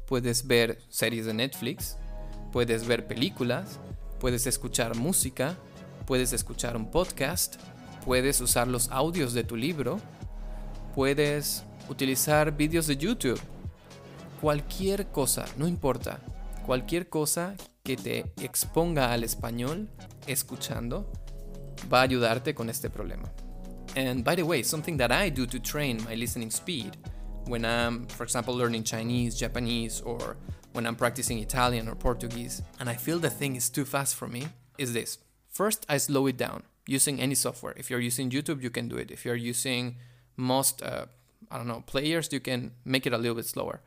puedes 0.06 0.46
ver 0.46 0.80
series 0.90 1.28
de 1.28 1.34
Netflix, 1.34 1.96
puedes 2.52 2.86
ver 2.86 3.08
películas, 3.08 3.80
puedes 4.20 4.48
escuchar 4.48 4.98
música, 4.98 5.58
puedes 6.06 6.34
escuchar 6.34 6.76
un 6.76 6.92
podcast, 6.92 7.56
puedes 8.06 8.42
usar 8.42 8.68
los 8.68 8.90
audios 8.92 9.34
de 9.34 9.44
tu 9.44 9.56
libro, 9.56 10.00
puedes 10.96 11.64
utilizar 11.90 12.56
vídeos 12.56 12.88
de 12.88 12.98
YouTube. 12.98 13.40
Cualquier 14.42 15.08
cosa, 15.08 15.46
no 15.58 15.68
importa, 15.68 16.20
cualquier 16.66 17.08
cosa 17.10 17.56
que 17.84 17.96
te 17.96 18.32
exponga 18.38 19.14
al 19.14 19.24
español 19.24 19.90
escuchando 20.28 21.10
va 21.92 22.00
a 22.00 22.04
ayudarte 22.04 22.54
con 22.54 22.70
este 22.70 22.90
problema. 22.90 23.32
And 23.96 24.24
by 24.24 24.36
the 24.36 24.44
way, 24.44 24.64
something 24.64 24.98
that 24.98 25.12
I 25.12 25.30
do 25.30 25.46
to 25.48 25.60
train 25.60 26.04
my 26.04 26.16
listening 26.16 26.52
speed 26.52 26.98
when 27.46 27.64
I'm, 27.64 28.08
for 28.08 28.24
example, 28.24 28.56
learning 28.56 28.84
Chinese, 28.84 29.36
Japanese, 29.38 30.02
or 30.02 30.36
when 30.74 30.86
I'm 30.86 30.96
practicing 30.96 31.40
Italian 31.40 31.88
or 31.88 31.96
Portuguese, 31.96 32.64
and 32.80 32.90
I 32.90 32.96
feel 32.96 33.20
the 33.20 33.30
thing 33.30 33.56
is 33.56 33.70
too 33.70 33.86
fast 33.86 34.16
for 34.16 34.28
me, 34.28 34.48
is 34.78 34.94
this. 34.94 35.20
First, 35.50 35.86
I 35.88 35.98
slow 35.98 36.26
it 36.28 36.38
down 36.38 36.64
using 36.88 37.20
any 37.20 37.36
software. 37.36 37.74
If 37.78 37.90
you're 37.90 38.00
using 38.00 38.30
YouTube, 38.30 38.62
you 38.62 38.70
can 38.70 38.88
do 38.88 38.98
it. 38.98 39.12
If 39.12 39.26
you're 39.26 39.36
using 39.36 39.98
most, 40.36 40.82
uh, 40.82 41.06
I 41.50 41.58
don't 41.58 41.68
know, 41.68 41.84
players, 41.86 42.30
you 42.32 42.40
can 42.40 42.72
make 42.84 43.06
it 43.06 43.14
a 43.14 43.18
little 43.18 43.36
bit 43.36 43.46
slower 43.46 43.82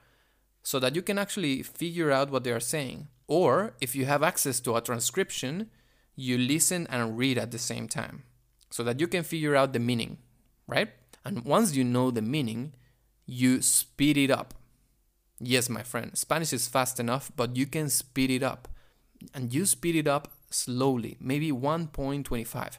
so 0.62 0.80
that 0.80 0.96
you 0.96 1.02
can 1.02 1.18
actually 1.18 1.62
figure 1.62 2.10
out 2.10 2.30
what 2.30 2.44
they 2.44 2.50
are 2.50 2.60
saying. 2.60 3.08
Or 3.28 3.74
if 3.80 3.94
you 3.94 4.06
have 4.06 4.22
access 4.22 4.60
to 4.60 4.76
a 4.76 4.80
transcription, 4.80 5.70
you 6.16 6.38
listen 6.38 6.86
and 6.90 7.16
read 7.18 7.38
at 7.38 7.50
the 7.50 7.58
same 7.58 7.88
time 7.88 8.24
so 8.70 8.82
that 8.82 8.98
you 8.98 9.06
can 9.06 9.22
figure 9.22 9.54
out 9.54 9.72
the 9.72 9.78
meaning, 9.78 10.18
right? 10.66 10.90
And 11.24 11.44
once 11.44 11.76
you 11.76 11.84
know 11.84 12.10
the 12.10 12.22
meaning, 12.22 12.72
you 13.26 13.62
speed 13.62 14.16
it 14.16 14.30
up. 14.30 14.54
Yes, 15.38 15.68
my 15.68 15.82
friend, 15.82 16.16
Spanish 16.16 16.52
is 16.52 16.66
fast 16.66 16.98
enough, 16.98 17.30
but 17.36 17.56
you 17.56 17.66
can 17.66 17.88
speed 17.88 18.30
it 18.30 18.42
up. 18.42 18.68
And 19.34 19.52
you 19.52 19.66
speed 19.66 19.96
it 19.96 20.06
up 20.06 20.32
slowly, 20.50 21.16
maybe 21.20 21.52
1.25. 21.52 22.78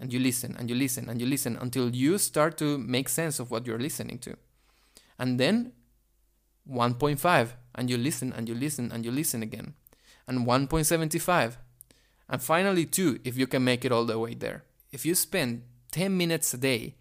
And 0.00 0.12
you 0.12 0.18
listen 0.18 0.56
and 0.58 0.70
you 0.70 0.74
listen 0.74 1.08
and 1.08 1.20
you 1.20 1.26
listen 1.26 1.58
until 1.60 1.94
you 1.94 2.16
start 2.16 2.56
to 2.58 2.78
make 2.78 3.08
sense 3.08 3.38
of 3.38 3.50
what 3.50 3.66
you're 3.66 3.78
listening 3.78 4.18
to. 4.20 4.36
And 5.18 5.38
then 5.38 5.72
1.5, 6.68 7.52
and 7.74 7.90
you 7.90 7.96
listen 7.96 8.32
and 8.32 8.48
you 8.48 8.54
listen 8.54 8.90
and 8.90 9.04
you 9.04 9.10
listen 9.10 9.42
again. 9.42 9.74
And 10.26 10.46
1.75. 10.46 11.56
And 12.28 12.42
finally 12.42 12.86
2, 12.86 13.20
if 13.24 13.36
you 13.36 13.46
can 13.46 13.64
make 13.64 13.84
it 13.84 13.92
all 13.92 14.04
the 14.04 14.18
way 14.18 14.34
there. 14.34 14.64
If 14.90 15.04
you 15.04 15.14
spend 15.14 15.62
10 15.92 16.16
minutes 16.16 16.54
a 16.54 16.58
day 16.58 16.94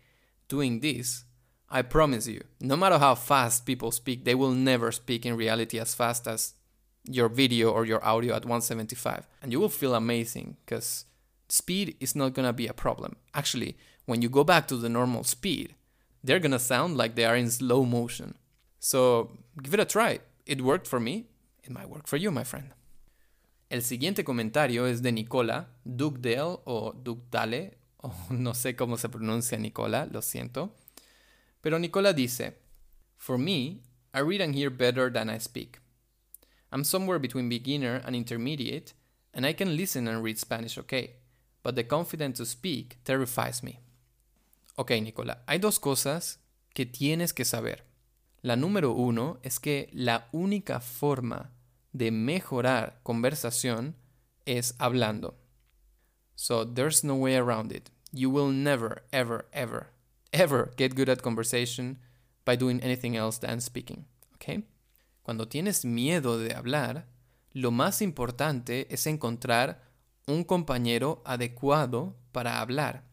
doing 0.47 0.81
this, 0.81 1.23
I 1.69 1.83
promise 1.83 2.27
you, 2.27 2.43
no 2.59 2.75
matter 2.75 2.97
how 2.97 3.15
fast 3.15 3.65
people 3.65 3.91
speak, 3.91 4.25
they 4.25 4.35
will 4.35 4.51
never 4.51 4.91
speak 4.91 5.25
in 5.25 5.37
reality 5.37 5.79
as 5.79 5.93
fast 5.93 6.27
as 6.27 6.55
your 7.07 7.29
video 7.29 7.71
or 7.71 7.85
your 7.85 8.03
audio 8.03 8.35
at 8.35 8.43
175. 8.43 9.27
And 9.41 9.51
you 9.51 9.59
will 9.59 9.69
feel 9.69 9.93
amazing 9.93 10.57
because 10.65 11.05
speed 11.49 11.95
is 11.99 12.15
not 12.15 12.33
gonna 12.33 12.53
be 12.53 12.67
a 12.67 12.73
problem. 12.73 13.15
Actually, 13.33 13.77
when 14.05 14.21
you 14.21 14.29
go 14.29 14.43
back 14.43 14.67
to 14.67 14.77
the 14.77 14.89
normal 14.89 15.23
speed, 15.23 15.75
they're 16.23 16.39
gonna 16.39 16.59
sound 16.59 16.97
like 16.97 17.15
they 17.15 17.25
are 17.25 17.35
in 17.35 17.49
slow 17.49 17.85
motion. 17.85 18.35
So 18.79 19.31
give 19.61 19.73
it 19.73 19.79
a 19.79 19.85
try. 19.85 20.19
It 20.45 20.61
worked 20.61 20.87
for 20.87 20.99
me. 20.99 21.27
It 21.63 21.71
might 21.71 21.89
work 21.89 22.07
for 22.07 22.17
you, 22.17 22.31
my 22.31 22.43
friend. 22.43 22.73
El 23.69 23.81
siguiente 23.81 24.23
comentario 24.23 24.85
es 24.85 25.01
de 25.01 25.11
Nicola 25.11 25.67
Dugdale 25.85 26.59
o 26.65 26.91
Dugdale, 26.91 27.77
o 27.97 28.11
no 28.31 28.53
sé 28.53 28.75
cómo 28.75 28.97
se 28.97 29.09
pronuncia 29.09 29.57
Nicola, 29.59 30.07
lo 30.11 30.21
siento. 30.21 30.71
Pero 31.61 31.77
Nicola 31.77 32.13
dice, 32.13 32.57
For 33.15 33.37
me, 33.37 33.81
I 34.13 34.21
read 34.21 34.41
and 34.41 34.55
hear 34.55 34.71
better 34.71 35.11
than 35.11 35.29
I 35.29 35.37
speak. 35.37 35.79
I'm 36.71 36.83
somewhere 36.83 37.19
between 37.19 37.49
beginner 37.49 38.01
and 38.05 38.15
intermediate, 38.15 38.93
and 39.33 39.45
I 39.45 39.53
can 39.53 39.75
listen 39.75 40.07
and 40.07 40.23
read 40.23 40.39
Spanish 40.39 40.77
okay, 40.77 41.17
but 41.63 41.75
the 41.75 41.83
confidence 41.83 42.37
to 42.37 42.45
speak 42.45 42.97
terrifies 43.03 43.61
me. 43.63 43.79
Ok, 44.75 44.91
Nicola, 45.01 45.43
hay 45.47 45.59
dos 45.59 45.79
cosas 45.79 46.39
que 46.73 46.85
tienes 46.85 47.33
que 47.33 47.45
saber. 47.45 47.83
La 48.41 48.55
número 48.55 48.93
uno 48.93 49.39
es 49.43 49.59
que 49.59 49.89
la 49.91 50.29
única 50.31 50.79
forma 50.79 51.51
de 51.91 52.11
mejorar 52.11 53.01
conversación 53.03 53.95
es 54.45 54.75
hablando. 54.79 55.35
So 56.35 56.63
there's 56.63 57.03
no 57.03 57.15
way 57.15 57.35
around 57.35 57.73
it. 57.73 57.91
You 58.13 58.29
will 58.29 58.51
never, 58.51 59.03
ever, 59.11 59.45
ever, 59.51 59.91
ever 60.31 60.71
get 60.77 60.95
good 60.95 61.09
at 61.09 61.21
conversation 61.21 61.97
by 62.45 62.55
doing 62.55 62.79
anything 62.81 63.17
else 63.17 63.37
than 63.39 63.59
speaking. 63.59 64.05
Okay? 64.35 64.63
Cuando 65.21 65.47
tienes 65.47 65.83
miedo 65.83 66.39
de 66.39 66.55
hablar, 66.55 67.05
lo 67.53 67.71
más 67.71 68.01
importante 68.01 68.87
es 68.89 69.05
encontrar 69.05 69.88
un 70.29 70.43
compañero 70.43 71.21
adecuado 71.25 72.15
para 72.31 72.61
hablar. 72.61 73.03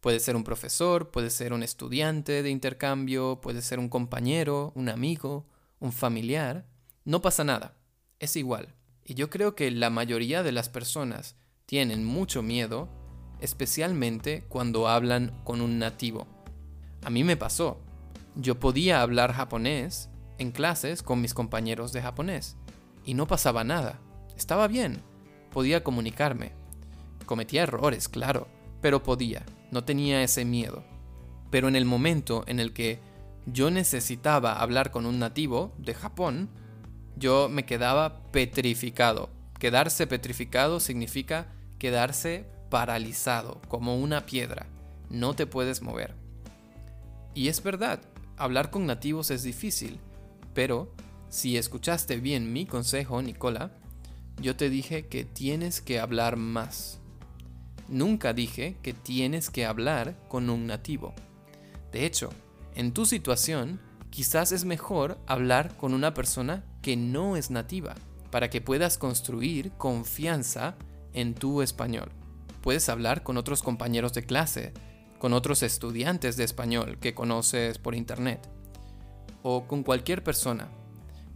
Puede 0.00 0.20
ser 0.20 0.36
un 0.36 0.44
profesor, 0.44 1.10
puede 1.10 1.30
ser 1.30 1.52
un 1.52 1.62
estudiante 1.62 2.42
de 2.42 2.50
intercambio, 2.50 3.40
puede 3.40 3.62
ser 3.62 3.78
un 3.78 3.88
compañero, 3.88 4.72
un 4.74 4.88
amigo, 4.88 5.46
un 5.78 5.92
familiar. 5.92 6.66
No 7.04 7.22
pasa 7.22 7.44
nada, 7.44 7.76
es 8.18 8.36
igual. 8.36 8.74
Y 9.04 9.14
yo 9.14 9.30
creo 9.30 9.54
que 9.54 9.70
la 9.70 9.88
mayoría 9.88 10.42
de 10.42 10.52
las 10.52 10.68
personas 10.68 11.36
tienen 11.66 12.04
mucho 12.04 12.42
miedo, 12.42 12.88
especialmente 13.40 14.44
cuando 14.48 14.88
hablan 14.88 15.40
con 15.44 15.60
un 15.60 15.78
nativo. 15.78 16.26
A 17.02 17.10
mí 17.10 17.22
me 17.22 17.36
pasó. 17.36 17.80
Yo 18.34 18.58
podía 18.58 19.00
hablar 19.00 19.32
japonés 19.32 20.10
en 20.38 20.50
clases 20.50 21.02
con 21.02 21.20
mis 21.20 21.34
compañeros 21.34 21.92
de 21.92 22.02
japonés 22.02 22.56
y 23.04 23.14
no 23.14 23.28
pasaba 23.28 23.62
nada. 23.62 24.00
Estaba 24.36 24.66
bien. 24.66 25.02
Podía 25.52 25.84
comunicarme. 25.84 26.63
Cometía 27.26 27.62
errores, 27.62 28.08
claro, 28.08 28.48
pero 28.80 29.02
podía. 29.02 29.44
No 29.70 29.84
tenía 29.84 30.22
ese 30.22 30.44
miedo. 30.44 30.84
Pero 31.50 31.68
en 31.68 31.76
el 31.76 31.84
momento 31.84 32.44
en 32.46 32.60
el 32.60 32.72
que 32.72 33.00
yo 33.46 33.70
necesitaba 33.70 34.60
hablar 34.60 34.90
con 34.90 35.06
un 35.06 35.18
nativo 35.18 35.72
de 35.78 35.94
Japón, 35.94 36.48
yo 37.16 37.48
me 37.48 37.64
quedaba 37.64 38.22
petrificado. 38.30 39.30
Quedarse 39.58 40.06
petrificado 40.06 40.80
significa 40.80 41.46
quedarse 41.78 42.46
paralizado, 42.70 43.60
como 43.68 43.96
una 43.96 44.26
piedra. 44.26 44.66
No 45.10 45.34
te 45.34 45.46
puedes 45.46 45.82
mover. 45.82 46.14
Y 47.34 47.48
es 47.48 47.62
verdad, 47.62 48.00
hablar 48.36 48.70
con 48.70 48.86
nativos 48.86 49.30
es 49.30 49.42
difícil, 49.42 50.00
pero 50.54 50.92
si 51.28 51.56
escuchaste 51.56 52.18
bien 52.18 52.52
mi 52.52 52.66
consejo, 52.66 53.20
Nicola, 53.22 53.70
yo 54.40 54.56
te 54.56 54.70
dije 54.70 55.06
que 55.06 55.24
tienes 55.24 55.80
que 55.80 56.00
hablar 56.00 56.36
más. 56.36 57.00
Nunca 57.88 58.32
dije 58.32 58.76
que 58.82 58.94
tienes 58.94 59.50
que 59.50 59.66
hablar 59.66 60.16
con 60.28 60.48
un 60.48 60.66
nativo. 60.66 61.14
De 61.92 62.06
hecho, 62.06 62.30
en 62.74 62.92
tu 62.92 63.06
situación, 63.06 63.80
quizás 64.10 64.52
es 64.52 64.64
mejor 64.64 65.18
hablar 65.26 65.76
con 65.76 65.94
una 65.94 66.14
persona 66.14 66.64
que 66.82 66.96
no 66.96 67.36
es 67.36 67.50
nativa, 67.50 67.94
para 68.30 68.50
que 68.50 68.60
puedas 68.60 68.98
construir 68.98 69.70
confianza 69.72 70.76
en 71.12 71.34
tu 71.34 71.62
español. 71.62 72.10
Puedes 72.62 72.88
hablar 72.88 73.22
con 73.22 73.36
otros 73.36 73.62
compañeros 73.62 74.12
de 74.14 74.24
clase, 74.24 74.72
con 75.18 75.32
otros 75.32 75.62
estudiantes 75.62 76.36
de 76.36 76.44
español 76.44 76.98
que 76.98 77.14
conoces 77.14 77.78
por 77.78 77.94
internet, 77.94 78.48
o 79.42 79.68
con 79.68 79.82
cualquier 79.82 80.24
persona. 80.24 80.68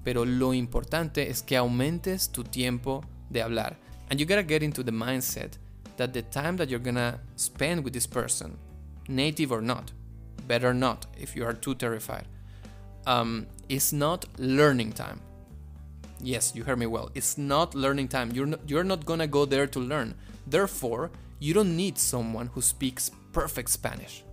Pero 0.02 0.24
lo 0.24 0.54
importante 0.54 1.30
es 1.30 1.42
que 1.42 1.56
aumentes 1.56 2.32
tu 2.32 2.42
tiempo 2.42 3.04
de 3.28 3.42
hablar. 3.42 3.78
And 4.10 4.18
you 4.18 4.26
gotta 4.26 4.42
get 4.42 4.62
into 4.62 4.82
the 4.82 4.90
mindset 4.90 5.58
that 5.98 6.14
the 6.14 6.22
time 6.22 6.56
that 6.56 6.70
you're 6.70 6.78
gonna 6.78 7.20
spend 7.36 7.84
with 7.84 7.92
this 7.92 8.06
person, 8.06 8.56
native 9.08 9.52
or 9.52 9.60
not, 9.60 9.92
better 10.46 10.72
not 10.72 11.06
if 11.18 11.36
you 11.36 11.44
are 11.44 11.52
too 11.52 11.74
terrified, 11.74 12.26
um, 13.06 13.46
is 13.68 13.92
not 13.92 14.24
learning 14.38 14.92
time. 14.92 15.20
Yes, 16.20 16.52
you 16.54 16.64
heard 16.64 16.78
me 16.78 16.86
well. 16.86 17.10
It's 17.14 17.36
not 17.36 17.74
learning 17.74 18.08
time. 18.08 18.30
You're 18.32 18.46
not, 18.46 18.60
you're 18.66 18.84
not 18.84 19.04
gonna 19.04 19.26
go 19.26 19.44
there 19.44 19.66
to 19.66 19.78
learn. 19.78 20.14
Therefore, 20.46 21.10
you 21.38 21.54
don't 21.54 21.76
need 21.76 21.98
someone 21.98 22.46
who 22.48 22.60
speaks 22.60 23.10
perfect 23.32 23.70
Spanish. 23.70 24.24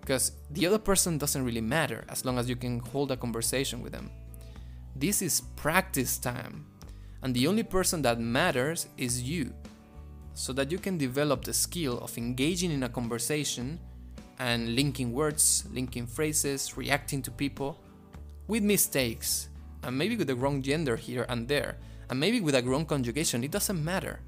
Because 0.00 0.32
the 0.50 0.66
other 0.66 0.78
person 0.78 1.16
doesn't 1.16 1.44
really 1.44 1.60
matter 1.60 2.04
as 2.08 2.24
long 2.24 2.38
as 2.38 2.48
you 2.48 2.56
can 2.56 2.78
hold 2.78 3.10
a 3.10 3.16
conversation 3.16 3.82
with 3.82 3.92
them. 3.92 4.10
This 4.94 5.22
is 5.22 5.40
practice 5.56 6.18
time. 6.18 6.66
And 7.22 7.34
the 7.34 7.46
only 7.46 7.62
person 7.62 8.02
that 8.02 8.20
matters 8.20 8.86
is 8.98 9.22
you. 9.22 9.54
So 10.34 10.52
that 10.52 10.70
you 10.70 10.78
can 10.78 10.98
develop 10.98 11.44
the 11.44 11.54
skill 11.54 11.98
of 11.98 12.18
engaging 12.18 12.72
in 12.72 12.82
a 12.82 12.88
conversation 12.88 13.78
and 14.38 14.74
linking 14.74 15.12
words, 15.12 15.64
linking 15.72 16.06
phrases, 16.06 16.76
reacting 16.76 17.22
to 17.22 17.30
people 17.30 17.78
with 18.48 18.62
mistakes, 18.62 19.48
and 19.84 19.96
maybe 19.96 20.16
with 20.16 20.26
the 20.26 20.34
wrong 20.34 20.60
gender 20.60 20.96
here 20.96 21.24
and 21.28 21.46
there, 21.46 21.78
and 22.10 22.18
maybe 22.18 22.40
with 22.40 22.54
a 22.54 22.62
wrong 22.62 22.84
conjugation. 22.84 23.44
It 23.44 23.50
doesn't 23.50 23.82
matter. 23.82 24.20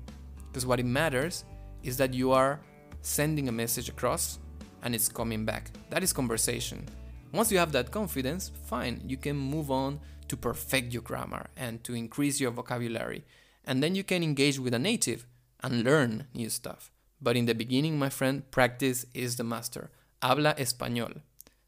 Because 0.48 0.64
what 0.64 0.80
it 0.80 0.86
matters 0.86 1.44
is 1.82 1.96
that 1.96 2.14
you 2.14 2.32
are 2.32 2.60
sending 3.02 3.48
a 3.48 3.52
message 3.52 3.88
across 3.88 4.38
and 4.82 4.94
it's 4.94 5.08
coming 5.08 5.44
back. 5.44 5.70
That 5.90 6.02
is 6.02 6.12
conversation. 6.12 6.86
Once 7.32 7.52
you 7.52 7.58
have 7.58 7.72
that 7.72 7.90
confidence, 7.90 8.50
fine, 8.64 9.02
you 9.06 9.16
can 9.16 9.36
move 9.36 9.70
on 9.70 10.00
to 10.28 10.36
perfect 10.36 10.92
your 10.92 11.02
grammar 11.02 11.46
and 11.56 11.82
to 11.84 11.94
increase 11.94 12.40
your 12.40 12.52
vocabulary. 12.52 13.24
And 13.64 13.82
then 13.82 13.94
you 13.94 14.04
can 14.04 14.22
engage 14.22 14.58
with 14.58 14.74
a 14.74 14.78
native 14.78 15.26
and 15.62 15.84
learn 15.84 16.28
new 16.34 16.48
stuff. 16.50 16.90
But 17.20 17.36
in 17.36 17.46
the 17.46 17.54
beginning, 17.54 17.98
my 17.98 18.10
friend, 18.10 18.42
practice 18.50 19.06
is 19.14 19.36
the 19.36 19.44
master. 19.44 19.90
Habla 20.20 20.54
español. 20.58 21.22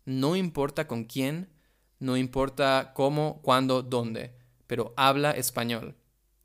No 0.05 0.37
importa 0.37 0.87
con 0.87 1.05
quién, 1.05 1.49
no 2.01 2.17
importa 2.17 2.93
cómo, 2.95 3.41
cuándo, 3.43 3.83
dónde, 3.83 4.35
pero 4.67 4.95
habla 4.97 5.33
español. 5.33 5.97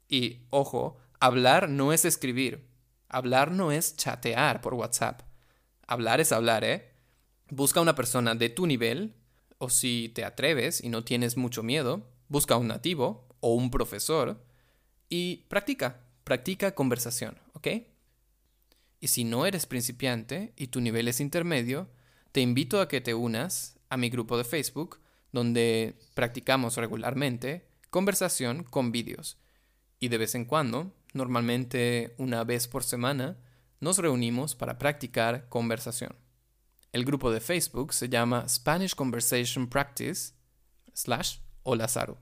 Y 0.10 0.42
ojo, 0.50 0.98
hablar 1.20 1.70
no 1.70 1.94
es 1.94 2.06
escribir. 2.06 2.68
Hablar 3.10 3.52
no 3.52 3.72
es 3.72 3.96
chatear 3.96 4.62
por 4.62 4.74
WhatsApp. 4.74 5.22
Hablar 5.88 6.20
es 6.20 6.32
hablar, 6.32 6.64
¿eh? 6.64 6.92
Busca 7.50 7.82
una 7.82 7.96
persona 7.96 8.36
de 8.36 8.50
tu 8.50 8.66
nivel, 8.66 9.16
o 9.60 9.70
si 9.70 10.10
te 10.10 10.26
atreves 10.26 10.84
y 10.84 10.90
no 10.90 11.04
tienes 11.04 11.38
mucho 11.38 11.64
miedo, 11.64 12.10
busca 12.28 12.58
un 12.58 12.68
nativo 12.68 13.28
o 13.40 13.54
un 13.54 13.70
profesor 13.70 14.44
y 15.10 15.46
practica, 15.48 16.02
practica 16.24 16.76
conversación, 16.76 17.40
¿ok? 17.54 17.68
Y 19.00 19.08
si 19.08 19.24
no 19.24 19.46
eres 19.46 19.66
principiante 19.66 20.54
y 20.56 20.68
tu 20.68 20.80
nivel 20.80 21.08
es 21.08 21.20
intermedio, 21.20 21.90
te 22.32 22.42
invito 22.42 22.80
a 22.80 22.88
que 22.88 23.02
te 23.02 23.14
unas 23.14 23.78
a 23.90 23.98
mi 23.98 24.10
grupo 24.10 24.38
de 24.38 24.44
Facebook, 24.44 25.00
donde 25.32 25.96
practicamos 26.14 26.78
regularmente 26.78 27.68
conversación 27.90 28.64
con 28.64 28.92
vídeos. 28.92 29.38
Y 30.00 30.08
de 30.08 30.18
vez 30.18 30.36
en 30.36 30.46
cuando, 30.46 30.94
normalmente 31.14 32.16
una 32.18 32.44
vez 32.44 32.68
por 32.68 32.84
semana, 32.84 33.38
nos 33.80 33.98
reunimos 33.98 34.56
para 34.56 34.78
practicar 34.78 35.50
conversación. 35.50 36.16
El 36.94 37.06
grupo 37.06 37.32
de 37.32 37.42
Facebook 37.42 37.94
se 37.94 38.08
llama 38.08 38.48
Spanish 38.48 38.96
Conversation 38.96 39.68
Practice 39.68 40.34
slash 40.94 41.40
Olazaru. 41.64 42.18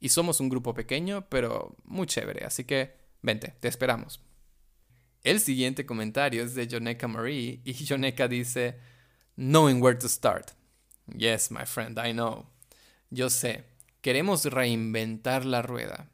Y 0.00 0.08
somos 0.08 0.40
un 0.40 0.48
grupo 0.48 0.74
pequeño, 0.74 1.28
pero 1.28 1.76
muy 1.84 2.06
chévere, 2.06 2.44
así 2.44 2.64
que 2.64 3.01
vente, 3.22 3.54
te 3.60 3.68
esperamos. 3.68 4.20
El 5.22 5.40
siguiente 5.40 5.86
comentario 5.86 6.42
es 6.42 6.54
de 6.54 6.66
Joneka 6.66 7.06
Marie 7.08 7.60
y 7.64 7.72
Joneka 7.86 8.28
dice, 8.28 8.76
Knowing 9.36 9.80
where 9.80 9.98
to 9.98 10.08
start. 10.08 10.50
Yes, 11.16 11.50
my 11.50 11.64
friend, 11.64 11.98
I 11.98 12.12
know. 12.12 12.46
Yo 13.10 13.30
sé, 13.30 13.64
queremos 14.00 14.44
reinventar 14.44 15.44
la 15.44 15.62
rueda 15.62 16.10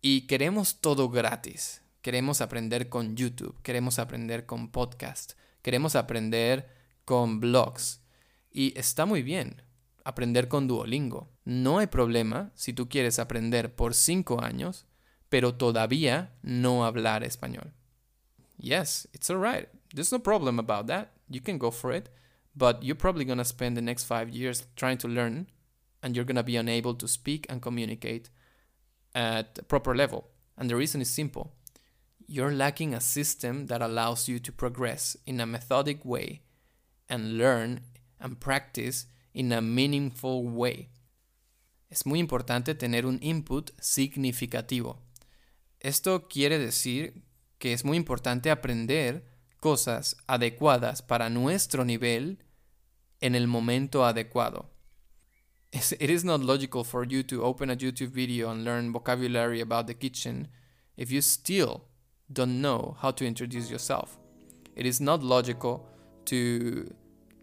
y 0.00 0.26
queremos 0.26 0.80
todo 0.80 1.08
gratis. 1.08 1.82
Queremos 2.02 2.40
aprender 2.40 2.88
con 2.88 3.16
YouTube, 3.16 3.60
queremos 3.62 3.98
aprender 3.98 4.46
con 4.46 4.70
podcast, 4.70 5.32
queremos 5.62 5.96
aprender 5.96 6.68
con 7.04 7.40
blogs. 7.40 8.00
Y 8.50 8.78
está 8.78 9.06
muy 9.06 9.22
bien 9.22 9.62
aprender 10.04 10.46
con 10.46 10.68
Duolingo. 10.68 11.28
No 11.44 11.78
hay 11.78 11.88
problema 11.88 12.52
si 12.54 12.72
tú 12.72 12.88
quieres 12.88 13.18
aprender 13.18 13.74
por 13.74 13.92
cinco 13.92 14.40
años, 14.40 14.85
pero 15.28 15.54
todavía 15.54 16.30
no 16.42 16.84
hablar 16.84 17.22
español. 17.22 17.72
Yes, 18.58 19.06
it's 19.12 19.30
alright. 19.30 19.68
There's 19.94 20.12
no 20.12 20.18
problem 20.18 20.58
about 20.58 20.86
that. 20.86 21.12
You 21.28 21.40
can 21.40 21.58
go 21.58 21.70
for 21.70 21.92
it. 21.92 22.08
But 22.56 22.82
you're 22.82 22.96
probably 22.96 23.26
to 23.26 23.44
spend 23.44 23.76
the 23.76 23.82
next 23.82 24.04
five 24.04 24.30
years 24.30 24.64
trying 24.76 24.96
to 24.98 25.08
learn, 25.08 25.48
and 26.02 26.16
you're 26.16 26.24
to 26.24 26.42
be 26.42 26.56
unable 26.56 26.94
to 26.94 27.06
speak 27.06 27.46
and 27.50 27.60
communicate 27.60 28.30
at 29.14 29.58
a 29.58 29.62
proper 29.62 29.94
level. 29.94 30.28
And 30.56 30.70
the 30.70 30.76
reason 30.76 31.02
is 31.02 31.10
simple 31.10 31.52
you're 32.28 32.52
lacking 32.52 32.92
a 32.92 33.00
system 33.00 33.66
that 33.66 33.80
allows 33.80 34.26
you 34.26 34.38
to 34.40 34.50
progress 34.50 35.16
in 35.26 35.40
a 35.40 35.46
methodic 35.46 36.04
way 36.04 36.42
and 37.08 37.38
learn 37.38 37.80
and 38.20 38.40
practice 38.40 39.06
in 39.32 39.52
a 39.52 39.60
meaningful 39.60 40.48
way. 40.48 40.88
Es 41.88 42.04
muy 42.04 42.18
importante 42.18 42.74
tener 42.74 43.06
un 43.06 43.18
input 43.20 43.70
significativo. 43.80 44.96
Esto 45.86 46.26
quiere 46.26 46.58
decir 46.58 47.22
que 47.60 47.72
es 47.72 47.84
muy 47.84 47.96
importante 47.96 48.50
aprender 48.50 49.24
cosas 49.60 50.16
adecuadas 50.26 51.00
para 51.00 51.30
nuestro 51.30 51.84
nivel 51.84 52.42
en 53.20 53.36
el 53.36 53.46
momento 53.46 54.04
adecuado. 54.04 54.68
It 55.70 56.10
is 56.10 56.24
not 56.24 56.40
logical 56.40 56.82
for 56.82 57.06
you 57.06 57.22
to 57.22 57.44
open 57.44 57.70
a 57.70 57.76
YouTube 57.76 58.10
video 58.10 58.50
and 58.50 58.64
learn 58.64 58.92
vocabulary 58.92 59.60
about 59.60 59.86
the 59.86 59.94
kitchen 59.94 60.48
if 60.96 61.12
you 61.12 61.22
still 61.22 61.84
don't 62.32 62.60
know 62.60 62.96
how 63.00 63.12
to 63.12 63.24
introduce 63.24 63.70
yourself. 63.70 64.18
It 64.74 64.86
is 64.86 65.00
not 65.00 65.22
logical 65.22 65.86
to 66.24 66.92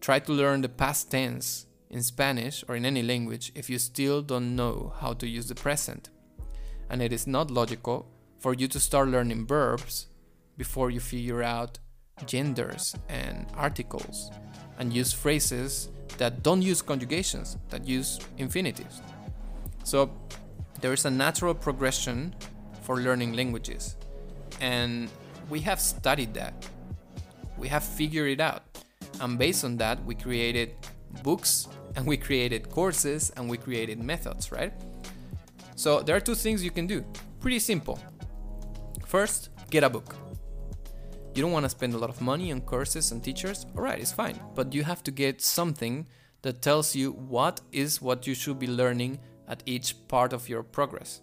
try 0.02 0.18
to 0.18 0.32
learn 0.34 0.60
the 0.60 0.68
past 0.68 1.10
tense 1.10 1.64
in 1.88 2.02
Spanish 2.02 2.62
or 2.68 2.76
in 2.76 2.84
any 2.84 3.02
language 3.02 3.52
if 3.54 3.70
you 3.70 3.78
still 3.78 4.20
don't 4.20 4.54
know 4.54 4.92
how 5.00 5.14
to 5.14 5.26
use 5.26 5.48
the 5.48 5.54
present. 5.54 6.10
And 6.90 7.00
it 7.00 7.10
is 7.10 7.26
not 7.26 7.50
logical 7.50 8.10
for 8.44 8.52
you 8.52 8.68
to 8.68 8.78
start 8.78 9.08
learning 9.08 9.46
verbs 9.46 10.08
before 10.58 10.90
you 10.90 11.00
figure 11.00 11.42
out 11.42 11.78
genders 12.26 12.94
and 13.08 13.46
articles 13.56 14.30
and 14.78 14.92
use 14.92 15.14
phrases 15.14 15.88
that 16.18 16.42
don't 16.42 16.60
use 16.60 16.82
conjugations, 16.82 17.56
that 17.70 17.88
use 17.88 18.20
infinitives. 18.36 19.00
So 19.82 20.10
there 20.82 20.92
is 20.92 21.06
a 21.06 21.10
natural 21.10 21.54
progression 21.54 22.34
for 22.82 23.00
learning 23.00 23.32
languages. 23.32 23.96
And 24.60 25.08
we 25.48 25.60
have 25.60 25.80
studied 25.80 26.34
that. 26.34 26.52
We 27.56 27.68
have 27.68 27.82
figured 27.82 28.28
it 28.28 28.40
out. 28.40 28.62
And 29.22 29.38
based 29.38 29.64
on 29.64 29.78
that, 29.78 30.04
we 30.04 30.14
created 30.14 30.74
books 31.22 31.66
and 31.96 32.04
we 32.04 32.18
created 32.18 32.68
courses 32.68 33.32
and 33.38 33.48
we 33.48 33.56
created 33.56 34.04
methods, 34.04 34.52
right? 34.52 34.74
So 35.76 36.02
there 36.02 36.14
are 36.14 36.20
two 36.20 36.34
things 36.34 36.62
you 36.62 36.70
can 36.70 36.86
do. 36.86 37.06
Pretty 37.40 37.58
simple. 37.58 37.98
First, 39.14 39.50
get 39.70 39.84
a 39.84 39.88
book. 39.88 40.16
You 41.36 41.42
don't 41.42 41.52
want 41.52 41.62
to 41.62 41.70
spend 41.70 41.94
a 41.94 41.98
lot 41.98 42.10
of 42.10 42.20
money 42.20 42.50
on 42.50 42.60
courses 42.62 43.12
and 43.12 43.22
teachers? 43.22 43.64
Alright, 43.76 44.00
it's 44.00 44.10
fine. 44.10 44.40
But 44.56 44.74
you 44.74 44.82
have 44.82 45.04
to 45.04 45.12
get 45.12 45.40
something 45.40 46.08
that 46.42 46.62
tells 46.62 46.96
you 46.96 47.12
what 47.12 47.60
is 47.70 48.02
what 48.02 48.26
you 48.26 48.34
should 48.34 48.58
be 48.58 48.66
learning 48.66 49.20
at 49.46 49.62
each 49.66 49.94
part 50.08 50.32
of 50.32 50.48
your 50.48 50.64
progress. 50.64 51.20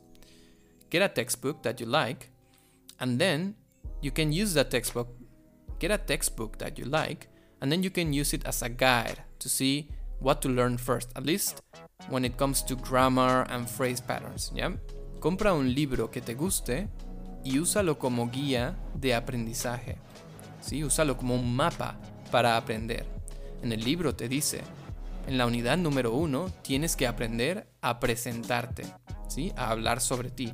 Get 0.89 1.01
a 1.01 1.10
textbook 1.10 1.63
that 1.63 1.82
you 1.82 1.86
like, 1.86 2.30
and 3.01 3.19
then 3.19 3.56
you 3.99 4.12
can 4.12 4.32
use 4.32 4.54
that 4.54 4.71
textbook. 4.71 5.10
Get 5.80 5.91
a 5.91 5.97
textbook 5.97 6.60
that 6.60 6.80
you 6.80 6.86
like, 6.86 7.27
and 7.60 7.69
then 7.69 7.84
you 7.84 7.89
can 7.89 8.13
use 8.13 8.32
it 8.34 8.45
as 8.45 8.62
a 8.62 8.69
guide 8.69 9.21
to 9.39 9.49
see 9.49 9.89
what 10.19 10.41
to 10.43 10.47
learn 10.47 10.77
first, 10.77 11.10
at 11.17 11.25
least 11.25 11.62
when 12.08 12.23
it 12.23 12.38
comes 12.38 12.63
to 12.63 12.77
grammar 12.77 13.45
and 13.49 13.69
phrase 13.69 13.99
patterns. 13.99 14.49
Yeah? 14.56 14.77
Compra 15.19 15.51
un 15.51 15.75
libro 15.75 16.08
que 16.08 16.21
te 16.21 16.36
guste 16.36 16.88
y 17.43 17.60
úsalo 17.60 17.99
como 17.99 18.30
guía 18.30 18.77
de 18.95 19.15
aprendizaje. 19.15 19.97
¿sí? 20.62 20.84
Úsalo 20.84 21.17
como 21.17 21.36
un 21.36 21.56
mapa 21.56 21.99
para 22.32 22.58
aprender. 22.58 23.06
En 23.62 23.71
el 23.71 23.84
libro 23.84 24.15
te 24.15 24.27
dice, 24.27 24.62
en 25.27 25.38
la 25.38 25.45
unidad 25.45 25.77
número 25.77 26.13
uno 26.13 26.49
tienes 26.62 26.95
que 26.95 27.08
aprender 27.08 27.67
a 27.82 27.99
presentarte. 27.99 28.84
¿sí? 29.27 29.51
A 29.56 29.69
hablar 29.69 30.01
sobre 30.01 30.30
ti. 30.30 30.54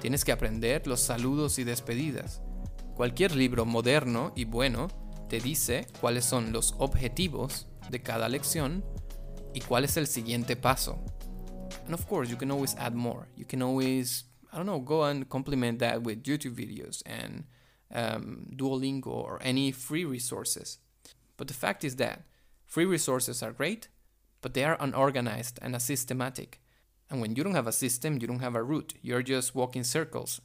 Tienes 0.00 0.24
que 0.24 0.32
aprender 0.32 0.86
los 0.86 1.00
saludos 1.00 1.58
y 1.58 1.64
despedidas. 1.64 2.42
Cualquier 2.96 3.34
libro 3.34 3.64
moderno 3.64 4.32
y 4.34 4.44
bueno 4.44 4.88
te 5.28 5.40
dice 5.40 5.86
cuáles 6.00 6.24
son 6.24 6.52
los 6.52 6.74
objetivos 6.78 7.66
de 7.90 8.02
cada 8.02 8.28
lección 8.28 8.84
y 9.54 9.60
cuál 9.60 9.84
es 9.84 9.96
el 9.96 10.06
siguiente 10.06 10.56
paso. 10.56 11.02
And 11.86 11.94
of 11.94 12.06
course, 12.06 12.30
you 12.30 12.36
can 12.36 12.50
always 12.50 12.74
add 12.76 12.94
more. 12.94 13.26
You 13.36 13.46
can 13.46 13.62
always, 13.62 14.26
I 14.56 14.58
don't 14.58 14.64
know, 14.64 14.80
go 14.80 15.04
and 15.04 15.28
complement 15.28 15.80
that 15.80 16.02
with 16.02 16.22
YouTube 16.22 16.54
videos 16.54 17.02
and 17.04 17.44
um, 17.92 18.46
Duolingo 18.56 19.08
or 19.08 19.38
any 19.42 19.70
free 19.70 20.06
resources. 20.06 20.78
But 21.36 21.48
the 21.48 21.52
fact 21.52 21.84
is 21.84 21.96
that 21.96 22.22
free 22.64 22.86
resources 22.86 23.42
are 23.42 23.52
great, 23.52 23.88
but 24.40 24.54
they 24.54 24.64
are 24.64 24.78
unorganized 24.80 25.58
and 25.60 25.76
asystematic. 25.76 26.62
And 27.10 27.20
when 27.20 27.36
you 27.36 27.44
don't 27.44 27.54
have 27.54 27.66
a 27.66 27.72
system, 27.72 28.16
you 28.18 28.26
don't 28.26 28.40
have 28.40 28.54
a 28.54 28.62
route. 28.62 28.94
You're 29.02 29.20
just 29.20 29.54
walking 29.54 29.84
circles 29.84 30.40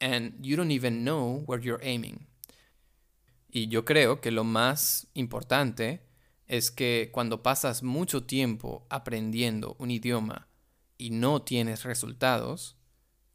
and 0.00 0.34
you 0.40 0.54
don't 0.54 0.70
even 0.70 1.02
know 1.02 1.42
where 1.46 1.58
you're 1.58 1.82
aiming. 1.82 2.28
Y 3.52 3.66
yo 3.68 3.82
creo 3.84 4.20
que 4.20 4.30
lo 4.30 4.44
más 4.44 5.08
importante 5.16 5.98
es 6.46 6.70
que 6.70 7.10
cuando 7.10 7.42
pasas 7.42 7.82
mucho 7.82 8.22
tiempo 8.22 8.86
aprendiendo 8.88 9.74
un 9.80 9.90
idioma 9.90 10.46
y 10.96 11.10
no 11.10 11.42
tienes 11.42 11.82
resultados, 11.82 12.77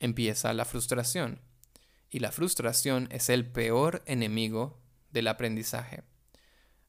empieza 0.03 0.53
la 0.53 0.65
frustración. 0.65 1.39
Y 2.09 2.19
la 2.19 2.31
frustración 2.31 3.07
es 3.11 3.29
el 3.29 3.45
peor 3.45 4.03
enemigo 4.05 4.79
del 5.11 5.29
aprendizaje. 5.29 6.03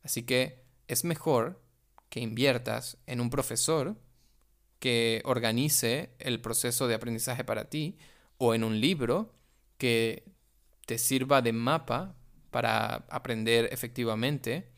Así 0.02 0.24
que 0.24 0.64
es 0.88 1.04
mejor 1.04 1.62
que 2.10 2.20
inviertas 2.20 2.98
en 3.06 3.20
un 3.20 3.30
profesor 3.30 3.96
que 4.80 5.22
organice 5.24 6.10
el 6.18 6.40
proceso 6.40 6.88
de 6.88 6.94
aprendizaje 6.94 7.44
para 7.44 7.70
ti 7.70 7.96
o 8.36 8.54
en 8.54 8.64
un 8.64 8.80
libro 8.80 9.32
que 9.78 10.24
te 10.84 10.98
sirva 10.98 11.40
de 11.40 11.52
mapa 11.52 12.16
para 12.50 13.06
aprender 13.08 13.68
efectivamente 13.72 14.70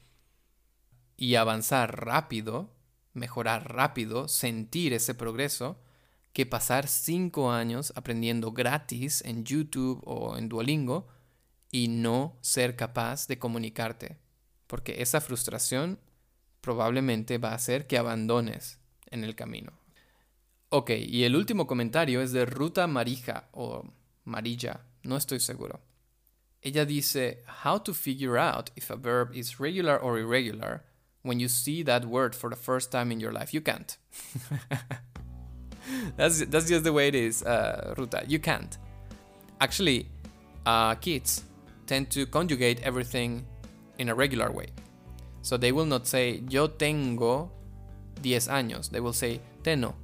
y 1.17 1.35
avanzar 1.37 2.05
rápido, 2.05 2.71
mejorar 3.15 3.73
rápido, 3.73 4.29
sentir 4.29 4.93
ese 4.93 5.15
progreso, 5.15 5.81
que 6.37 6.45
pasar 6.45 6.87
cinco 6.87 7.51
años 7.51 7.95
aprendiendo 7.97 8.53
gratis 8.53 9.23
en 9.25 9.43
YouTube 9.43 10.03
o 10.05 10.37
en 10.37 10.51
Duolingo 10.51 11.09
y 11.73 11.89
no 11.89 12.37
ser 12.43 12.77
capaz 12.77 13.27
de 13.27 13.39
comunicarte. 13.39 14.19
Porque 14.67 15.01
esa 15.01 15.23
frustración 15.23 15.99
probablemente 16.61 17.39
va 17.39 17.53
a 17.53 17.55
hacer 17.55 17.87
que 17.87 17.97
abandones 17.97 18.79
en 19.11 19.25
el 19.25 19.35
camino. 19.35 19.73
Ok, 20.69 20.91
y 20.91 21.25
el 21.25 21.37
último 21.37 21.67
comentario 21.67 22.21
es 22.21 22.33
de 22.33 22.45
Ruta 22.45 22.87
Marija 22.87 23.49
o 23.53 23.91
Marilla, 24.25 24.85
no 25.05 25.17
estoy 25.17 25.41
seguro. 25.41 25.81
Ella 26.61 26.85
dice, 26.85 27.45
how 27.65 27.81
to 27.83 27.95
figure 27.95 28.39
out 28.39 28.69
if 28.77 28.91
a 28.91 28.97
verb 28.97 29.35
is 29.35 29.59
regular 29.59 29.99
or 29.99 30.19
irregular 30.19 30.85
when 31.23 31.41
you 31.41 31.49
see 31.49 31.83
that 31.83 32.05
word 32.05 32.35
for 32.35 32.51
the 32.51 32.63
first 32.63 32.93
time 32.93 33.11
in 33.11 33.21
your 33.21 33.33
life. 33.33 33.55
You 33.55 33.63
can't. 33.63 33.97
that's, 36.17 36.45
that's 36.47 36.69
just 36.69 36.85
the 36.85 36.93
way 36.93 37.09
it 37.09 37.15
is, 37.15 37.43
uh, 37.43 37.95
Ruta. 37.97 38.25
You 38.27 38.39
can't. 38.39 38.77
Actually, 39.61 40.09
uh, 40.65 40.95
kids 40.97 41.45
tend 41.87 42.11
to 42.11 42.27
conjugate 42.27 42.81
everything 42.83 43.47
in 43.99 44.09
a 44.09 44.15
regular 44.15 44.51
way. 44.51 44.67
So 45.43 45.57
they 45.57 45.73
will 45.73 45.87
not 45.87 46.07
say, 46.07 46.43
yo 46.49 46.67
tengo 46.67 47.51
10 48.23 48.49
años. 48.49 48.91
They 48.91 49.01
will 49.01 49.13
say, 49.13 49.41
tengo 49.63 49.95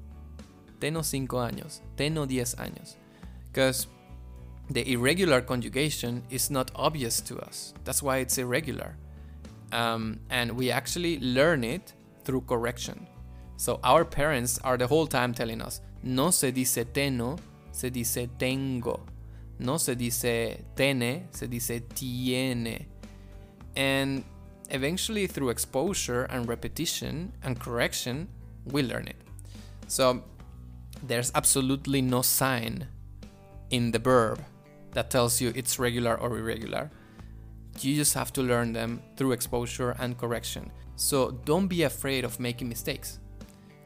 Tengo 0.82 1.04
5 1.04 1.28
años. 1.38 1.80
Tengo 1.96 2.26
10 2.26 2.56
años. 2.56 2.96
Because 3.52 3.86
the 4.68 4.82
irregular 4.90 5.40
conjugation 5.40 6.24
is 6.28 6.50
not 6.50 6.72
obvious 6.74 7.20
to 7.20 7.38
us. 7.38 7.72
That's 7.84 8.02
why 8.02 8.18
it's 8.18 8.36
irregular. 8.36 8.96
Um, 9.70 10.18
and 10.28 10.50
we 10.52 10.72
actually 10.72 11.20
learn 11.20 11.62
it 11.62 11.92
through 12.24 12.42
correction. 12.42 13.06
So 13.56 13.78
our 13.84 14.04
parents 14.04 14.58
are 14.64 14.76
the 14.76 14.86
whole 14.86 15.06
time 15.06 15.34
telling 15.34 15.60
us, 15.62 15.80
no 16.02 16.30
se 16.30 16.50
dice 16.50 16.84
teno, 16.92 17.38
se 17.70 17.90
dice 17.90 18.28
tengo. 18.38 19.00
No 19.58 19.76
se 19.76 19.94
dice 19.94 20.64
tene, 20.74 21.28
se 21.30 21.46
dice 21.46 21.82
tiene. 21.94 22.86
And 23.76 24.24
eventually, 24.70 25.26
through 25.26 25.50
exposure 25.50 26.24
and 26.24 26.48
repetition 26.48 27.32
and 27.42 27.58
correction, 27.58 28.28
we 28.64 28.82
learn 28.82 29.06
it. 29.06 29.16
So 29.86 30.24
there's 31.02 31.30
absolutely 31.34 32.02
no 32.02 32.22
sign 32.22 32.86
in 33.70 33.92
the 33.92 33.98
verb 33.98 34.44
that 34.92 35.10
tells 35.10 35.40
you 35.40 35.52
it's 35.54 35.78
regular 35.78 36.16
or 36.16 36.36
irregular. 36.36 36.90
You 37.80 37.94
just 37.94 38.14
have 38.14 38.32
to 38.34 38.42
learn 38.42 38.72
them 38.72 39.00
through 39.16 39.32
exposure 39.32 39.96
and 39.98 40.18
correction. 40.18 40.70
So 40.96 41.30
don't 41.44 41.68
be 41.68 41.84
afraid 41.84 42.24
of 42.24 42.38
making 42.38 42.68
mistakes. 42.68 43.18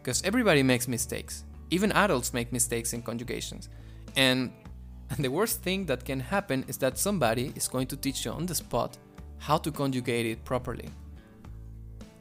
Because 0.06 0.22
everybody 0.22 0.62
makes 0.62 0.86
mistakes. 0.86 1.42
Even 1.68 1.90
adults 1.90 2.32
make 2.32 2.52
mistakes 2.52 2.92
in 2.92 3.02
conjugations. 3.02 3.68
And, 4.14 4.52
and 5.10 5.18
the 5.24 5.32
worst 5.32 5.64
thing 5.64 5.84
that 5.86 6.04
can 6.04 6.20
happen 6.20 6.64
is 6.68 6.78
that 6.78 6.96
somebody 6.96 7.52
is 7.56 7.66
going 7.66 7.88
to 7.88 7.96
teach 7.96 8.24
you 8.24 8.30
on 8.30 8.46
the 8.46 8.54
spot 8.54 8.96
how 9.38 9.58
to 9.58 9.72
conjugate 9.72 10.26
it 10.26 10.44
properly. 10.44 10.90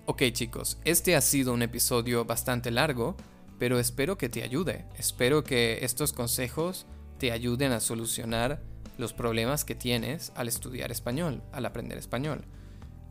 Ok 0.07 0.31
chicos, 0.33 0.77
este 0.83 1.15
ha 1.15 1.21
sido 1.21 1.53
un 1.53 1.61
episodio 1.61 2.25
bastante 2.25 2.71
largo, 2.71 3.15
pero 3.59 3.77
espero 3.77 4.17
que 4.17 4.29
te 4.29 4.41
ayude. 4.41 4.85
Espero 4.97 5.43
que 5.43 5.77
estos 5.83 6.11
consejos 6.11 6.87
te 7.19 7.31
ayuden 7.31 7.71
a 7.71 7.79
solucionar 7.79 8.63
los 8.97 9.13
problemas 9.13 9.63
que 9.63 9.75
tienes 9.75 10.31
al 10.35 10.47
estudiar 10.47 10.91
español, 10.91 11.43
al 11.51 11.67
aprender 11.67 11.99
español. 11.99 12.45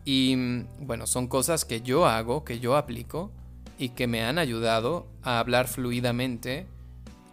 Y 0.04 0.34
mm, 0.34 0.66
bueno, 0.80 1.06
son 1.06 1.28
cosas 1.28 1.64
que 1.64 1.80
yo 1.80 2.06
hago, 2.06 2.44
que 2.44 2.58
yo 2.58 2.76
aplico 2.76 3.30
y 3.78 3.90
que 3.90 4.06
me 4.06 4.24
han 4.24 4.38
ayudado 4.38 5.06
a 5.22 5.38
hablar 5.38 5.68
fluidamente 5.68 6.66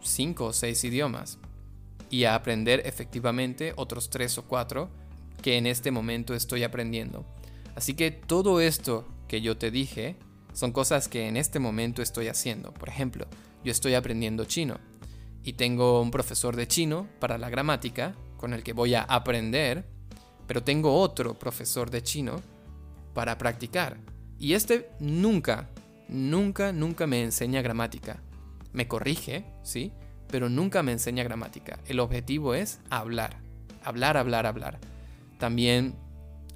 cinco 0.02 0.46
o 0.46 0.54
seis 0.54 0.84
idiomas 0.84 1.38
y 2.10 2.26
a 2.26 2.36
aprender 2.36 2.82
efectivamente 2.86 3.74
otros 3.76 4.10
tres 4.10 4.38
o 4.38 4.44
cuatro 4.44 4.90
que 5.42 5.58
en 5.58 5.66
este 5.66 5.92
momento 5.92 6.34
estoy 6.34 6.64
aprendiendo. 6.64 7.26
Así 7.76 7.94
que 7.94 8.12
todo 8.12 8.62
esto 8.62 9.08
que 9.28 9.42
yo 9.42 9.58
te 9.58 9.72
dije 9.72 10.18
son 10.54 10.72
cosas 10.72 11.08
que 11.08 11.28
en 11.28 11.38
este 11.38 11.60
momento 11.60 12.02
estoy 12.02 12.28
haciendo. 12.28 12.74
Por 12.74 12.90
ejemplo, 12.90 13.28
yo 13.64 13.72
estoy 13.72 13.94
aprendiendo 13.94 14.46
chino 14.46 14.78
y 15.44 15.54
tengo 15.54 16.02
un 16.02 16.12
profesor 16.12 16.56
de 16.56 16.68
chino 16.68 17.08
para 17.20 17.38
la 17.38 17.50
gramática 17.50 18.14
con 18.38 18.54
el 18.54 18.64
que 18.64 18.74
voy 18.74 18.96
a 18.96 19.04
aprender, 19.04 19.86
pero 20.48 20.64
tengo 20.64 21.00
otro 21.00 21.38
profesor 21.38 21.90
de 21.90 22.04
chino 22.04 22.42
para 23.14 23.38
practicar. 23.38 23.98
Y 24.38 24.54
este 24.54 24.90
nunca, 25.00 25.70
nunca, 26.12 26.72
nunca 26.72 27.08
me 27.08 27.24
enseña 27.24 27.62
gramática. 27.62 28.22
Me 28.74 28.88
corrige, 28.88 29.46
sí, 29.64 29.92
pero 30.28 30.50
nunca 30.50 30.84
me 30.84 30.92
enseña 30.92 31.24
gramática. 31.24 31.80
El 31.88 32.00
objetivo 32.00 32.54
es 32.54 32.80
hablar, 32.90 33.42
hablar, 33.84 34.18
hablar, 34.18 34.46
hablar. 34.46 34.80
También 35.40 35.96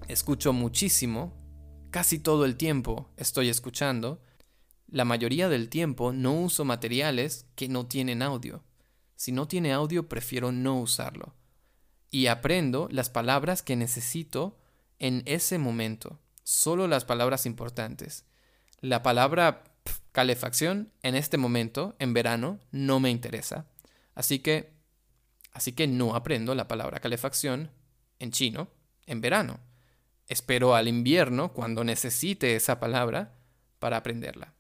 escucho 0.08 0.54
muchísimo 0.54 1.34
casi 1.96 2.20
todo 2.20 2.44
el 2.44 2.58
tiempo 2.58 3.10
estoy 3.16 3.48
escuchando, 3.48 4.22
la 4.88 5.06
mayoría 5.06 5.48
del 5.48 5.70
tiempo 5.70 6.12
no 6.12 6.34
uso 6.34 6.66
materiales 6.66 7.46
que 7.56 7.70
no 7.70 7.86
tienen 7.86 8.22
audio. 8.22 8.66
Si 9.16 9.32
no 9.32 9.48
tiene 9.48 9.72
audio, 9.72 10.10
prefiero 10.10 10.52
no 10.52 10.78
usarlo. 10.78 11.36
Y 12.12 12.28
aprendo 12.28 12.90
las 12.92 13.10
palabras 13.10 13.62
que 13.62 13.78
necesito 13.78 14.58
en 15.00 15.24
ese 15.26 15.58
momento, 15.58 16.20
solo 16.44 16.90
las 16.90 17.06
palabras 17.06 17.46
importantes. 17.46 18.26
La 18.82 19.04
palabra 19.04 19.64
calefacción 20.12 20.92
en 21.04 21.16
este 21.16 21.38
momento, 21.38 21.96
en 22.00 22.14
verano, 22.14 22.60
no 22.72 23.00
me 23.00 23.10
interesa. 23.10 23.68
Así 24.14 24.40
que, 24.40 24.72
así 25.52 25.74
que 25.74 25.88
no 25.88 26.16
aprendo 26.16 26.56
la 26.56 26.68
palabra 26.68 27.00
calefacción 27.00 27.72
en 28.20 28.32
chino 28.32 28.70
en 29.06 29.22
verano. 29.22 29.60
Espero 30.28 30.74
al 30.76 30.88
invierno 30.88 31.54
cuando 31.54 31.84
necesite 31.84 32.56
esa 32.56 32.80
palabra 32.80 33.36
para 33.80 33.98
aprenderla. 33.98 34.54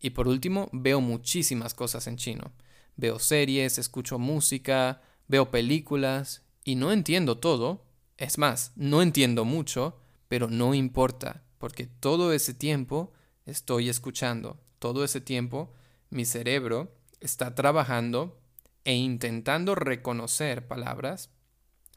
Y 0.00 0.10
por 0.10 0.28
último, 0.28 0.68
veo 0.72 1.00
muchísimas 1.00 1.72
cosas 1.72 2.06
en 2.06 2.16
chino. 2.16 2.52
Veo 2.96 3.18
series, 3.18 3.78
escucho 3.78 4.18
música, 4.18 5.00
veo 5.28 5.50
películas 5.50 6.42
y 6.64 6.74
no 6.74 6.92
entiendo 6.92 7.38
todo. 7.38 7.86
Es 8.18 8.36
más, 8.36 8.72
no 8.76 9.00
entiendo 9.00 9.44
mucho, 9.44 9.98
pero 10.28 10.48
no 10.48 10.74
importa, 10.74 11.44
porque 11.58 11.86
todo 11.86 12.32
ese 12.32 12.54
tiempo 12.54 13.12
estoy 13.44 13.88
escuchando. 13.88 14.60
Todo 14.78 15.04
ese 15.04 15.20
tiempo 15.20 15.72
mi 16.10 16.24
cerebro 16.24 16.94
está 17.20 17.54
trabajando 17.54 18.40
e 18.84 18.94
intentando 18.94 19.74
reconocer 19.74 20.68
palabras, 20.68 21.30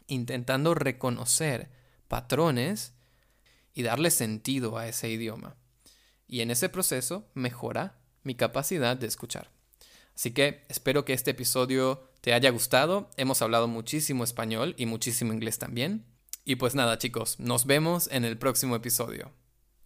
intentando 0.08 0.74
reconocer 0.74 1.69
patrones 2.08 2.93
y 3.74 3.84
darle 3.84 4.12
sentido 4.12 4.78
a 4.78 4.88
ese 4.88 5.10
idioma. 5.10 5.56
Y 6.28 6.41
en 6.41 6.52
ese 6.52 6.69
proceso 6.69 7.30
mejora 7.34 8.00
mi 8.24 8.36
capacidad 8.36 8.98
de 8.98 9.08
escuchar. 9.08 9.52
Así 10.15 10.32
que 10.32 10.65
espero 10.67 11.06
que 11.06 11.13
este 11.13 11.32
episodio 11.32 12.10
te 12.22 12.34
haya 12.34 12.50
gustado. 12.50 13.10
Hemos 13.17 13.41
hablado 13.41 13.67
muchísimo 13.67 14.24
español 14.24 14.76
y 14.78 14.86
muchísimo 14.86 15.32
inglés 15.32 15.60
también. 15.60 16.06
Y 16.43 16.56
pues 16.56 16.76
nada 16.76 16.98
chicos, 16.98 17.39
nos 17.39 17.65
vemos 17.65 18.10
en 18.12 18.26
el 18.26 18.38
próximo 18.38 18.76
episodio. 18.76 19.32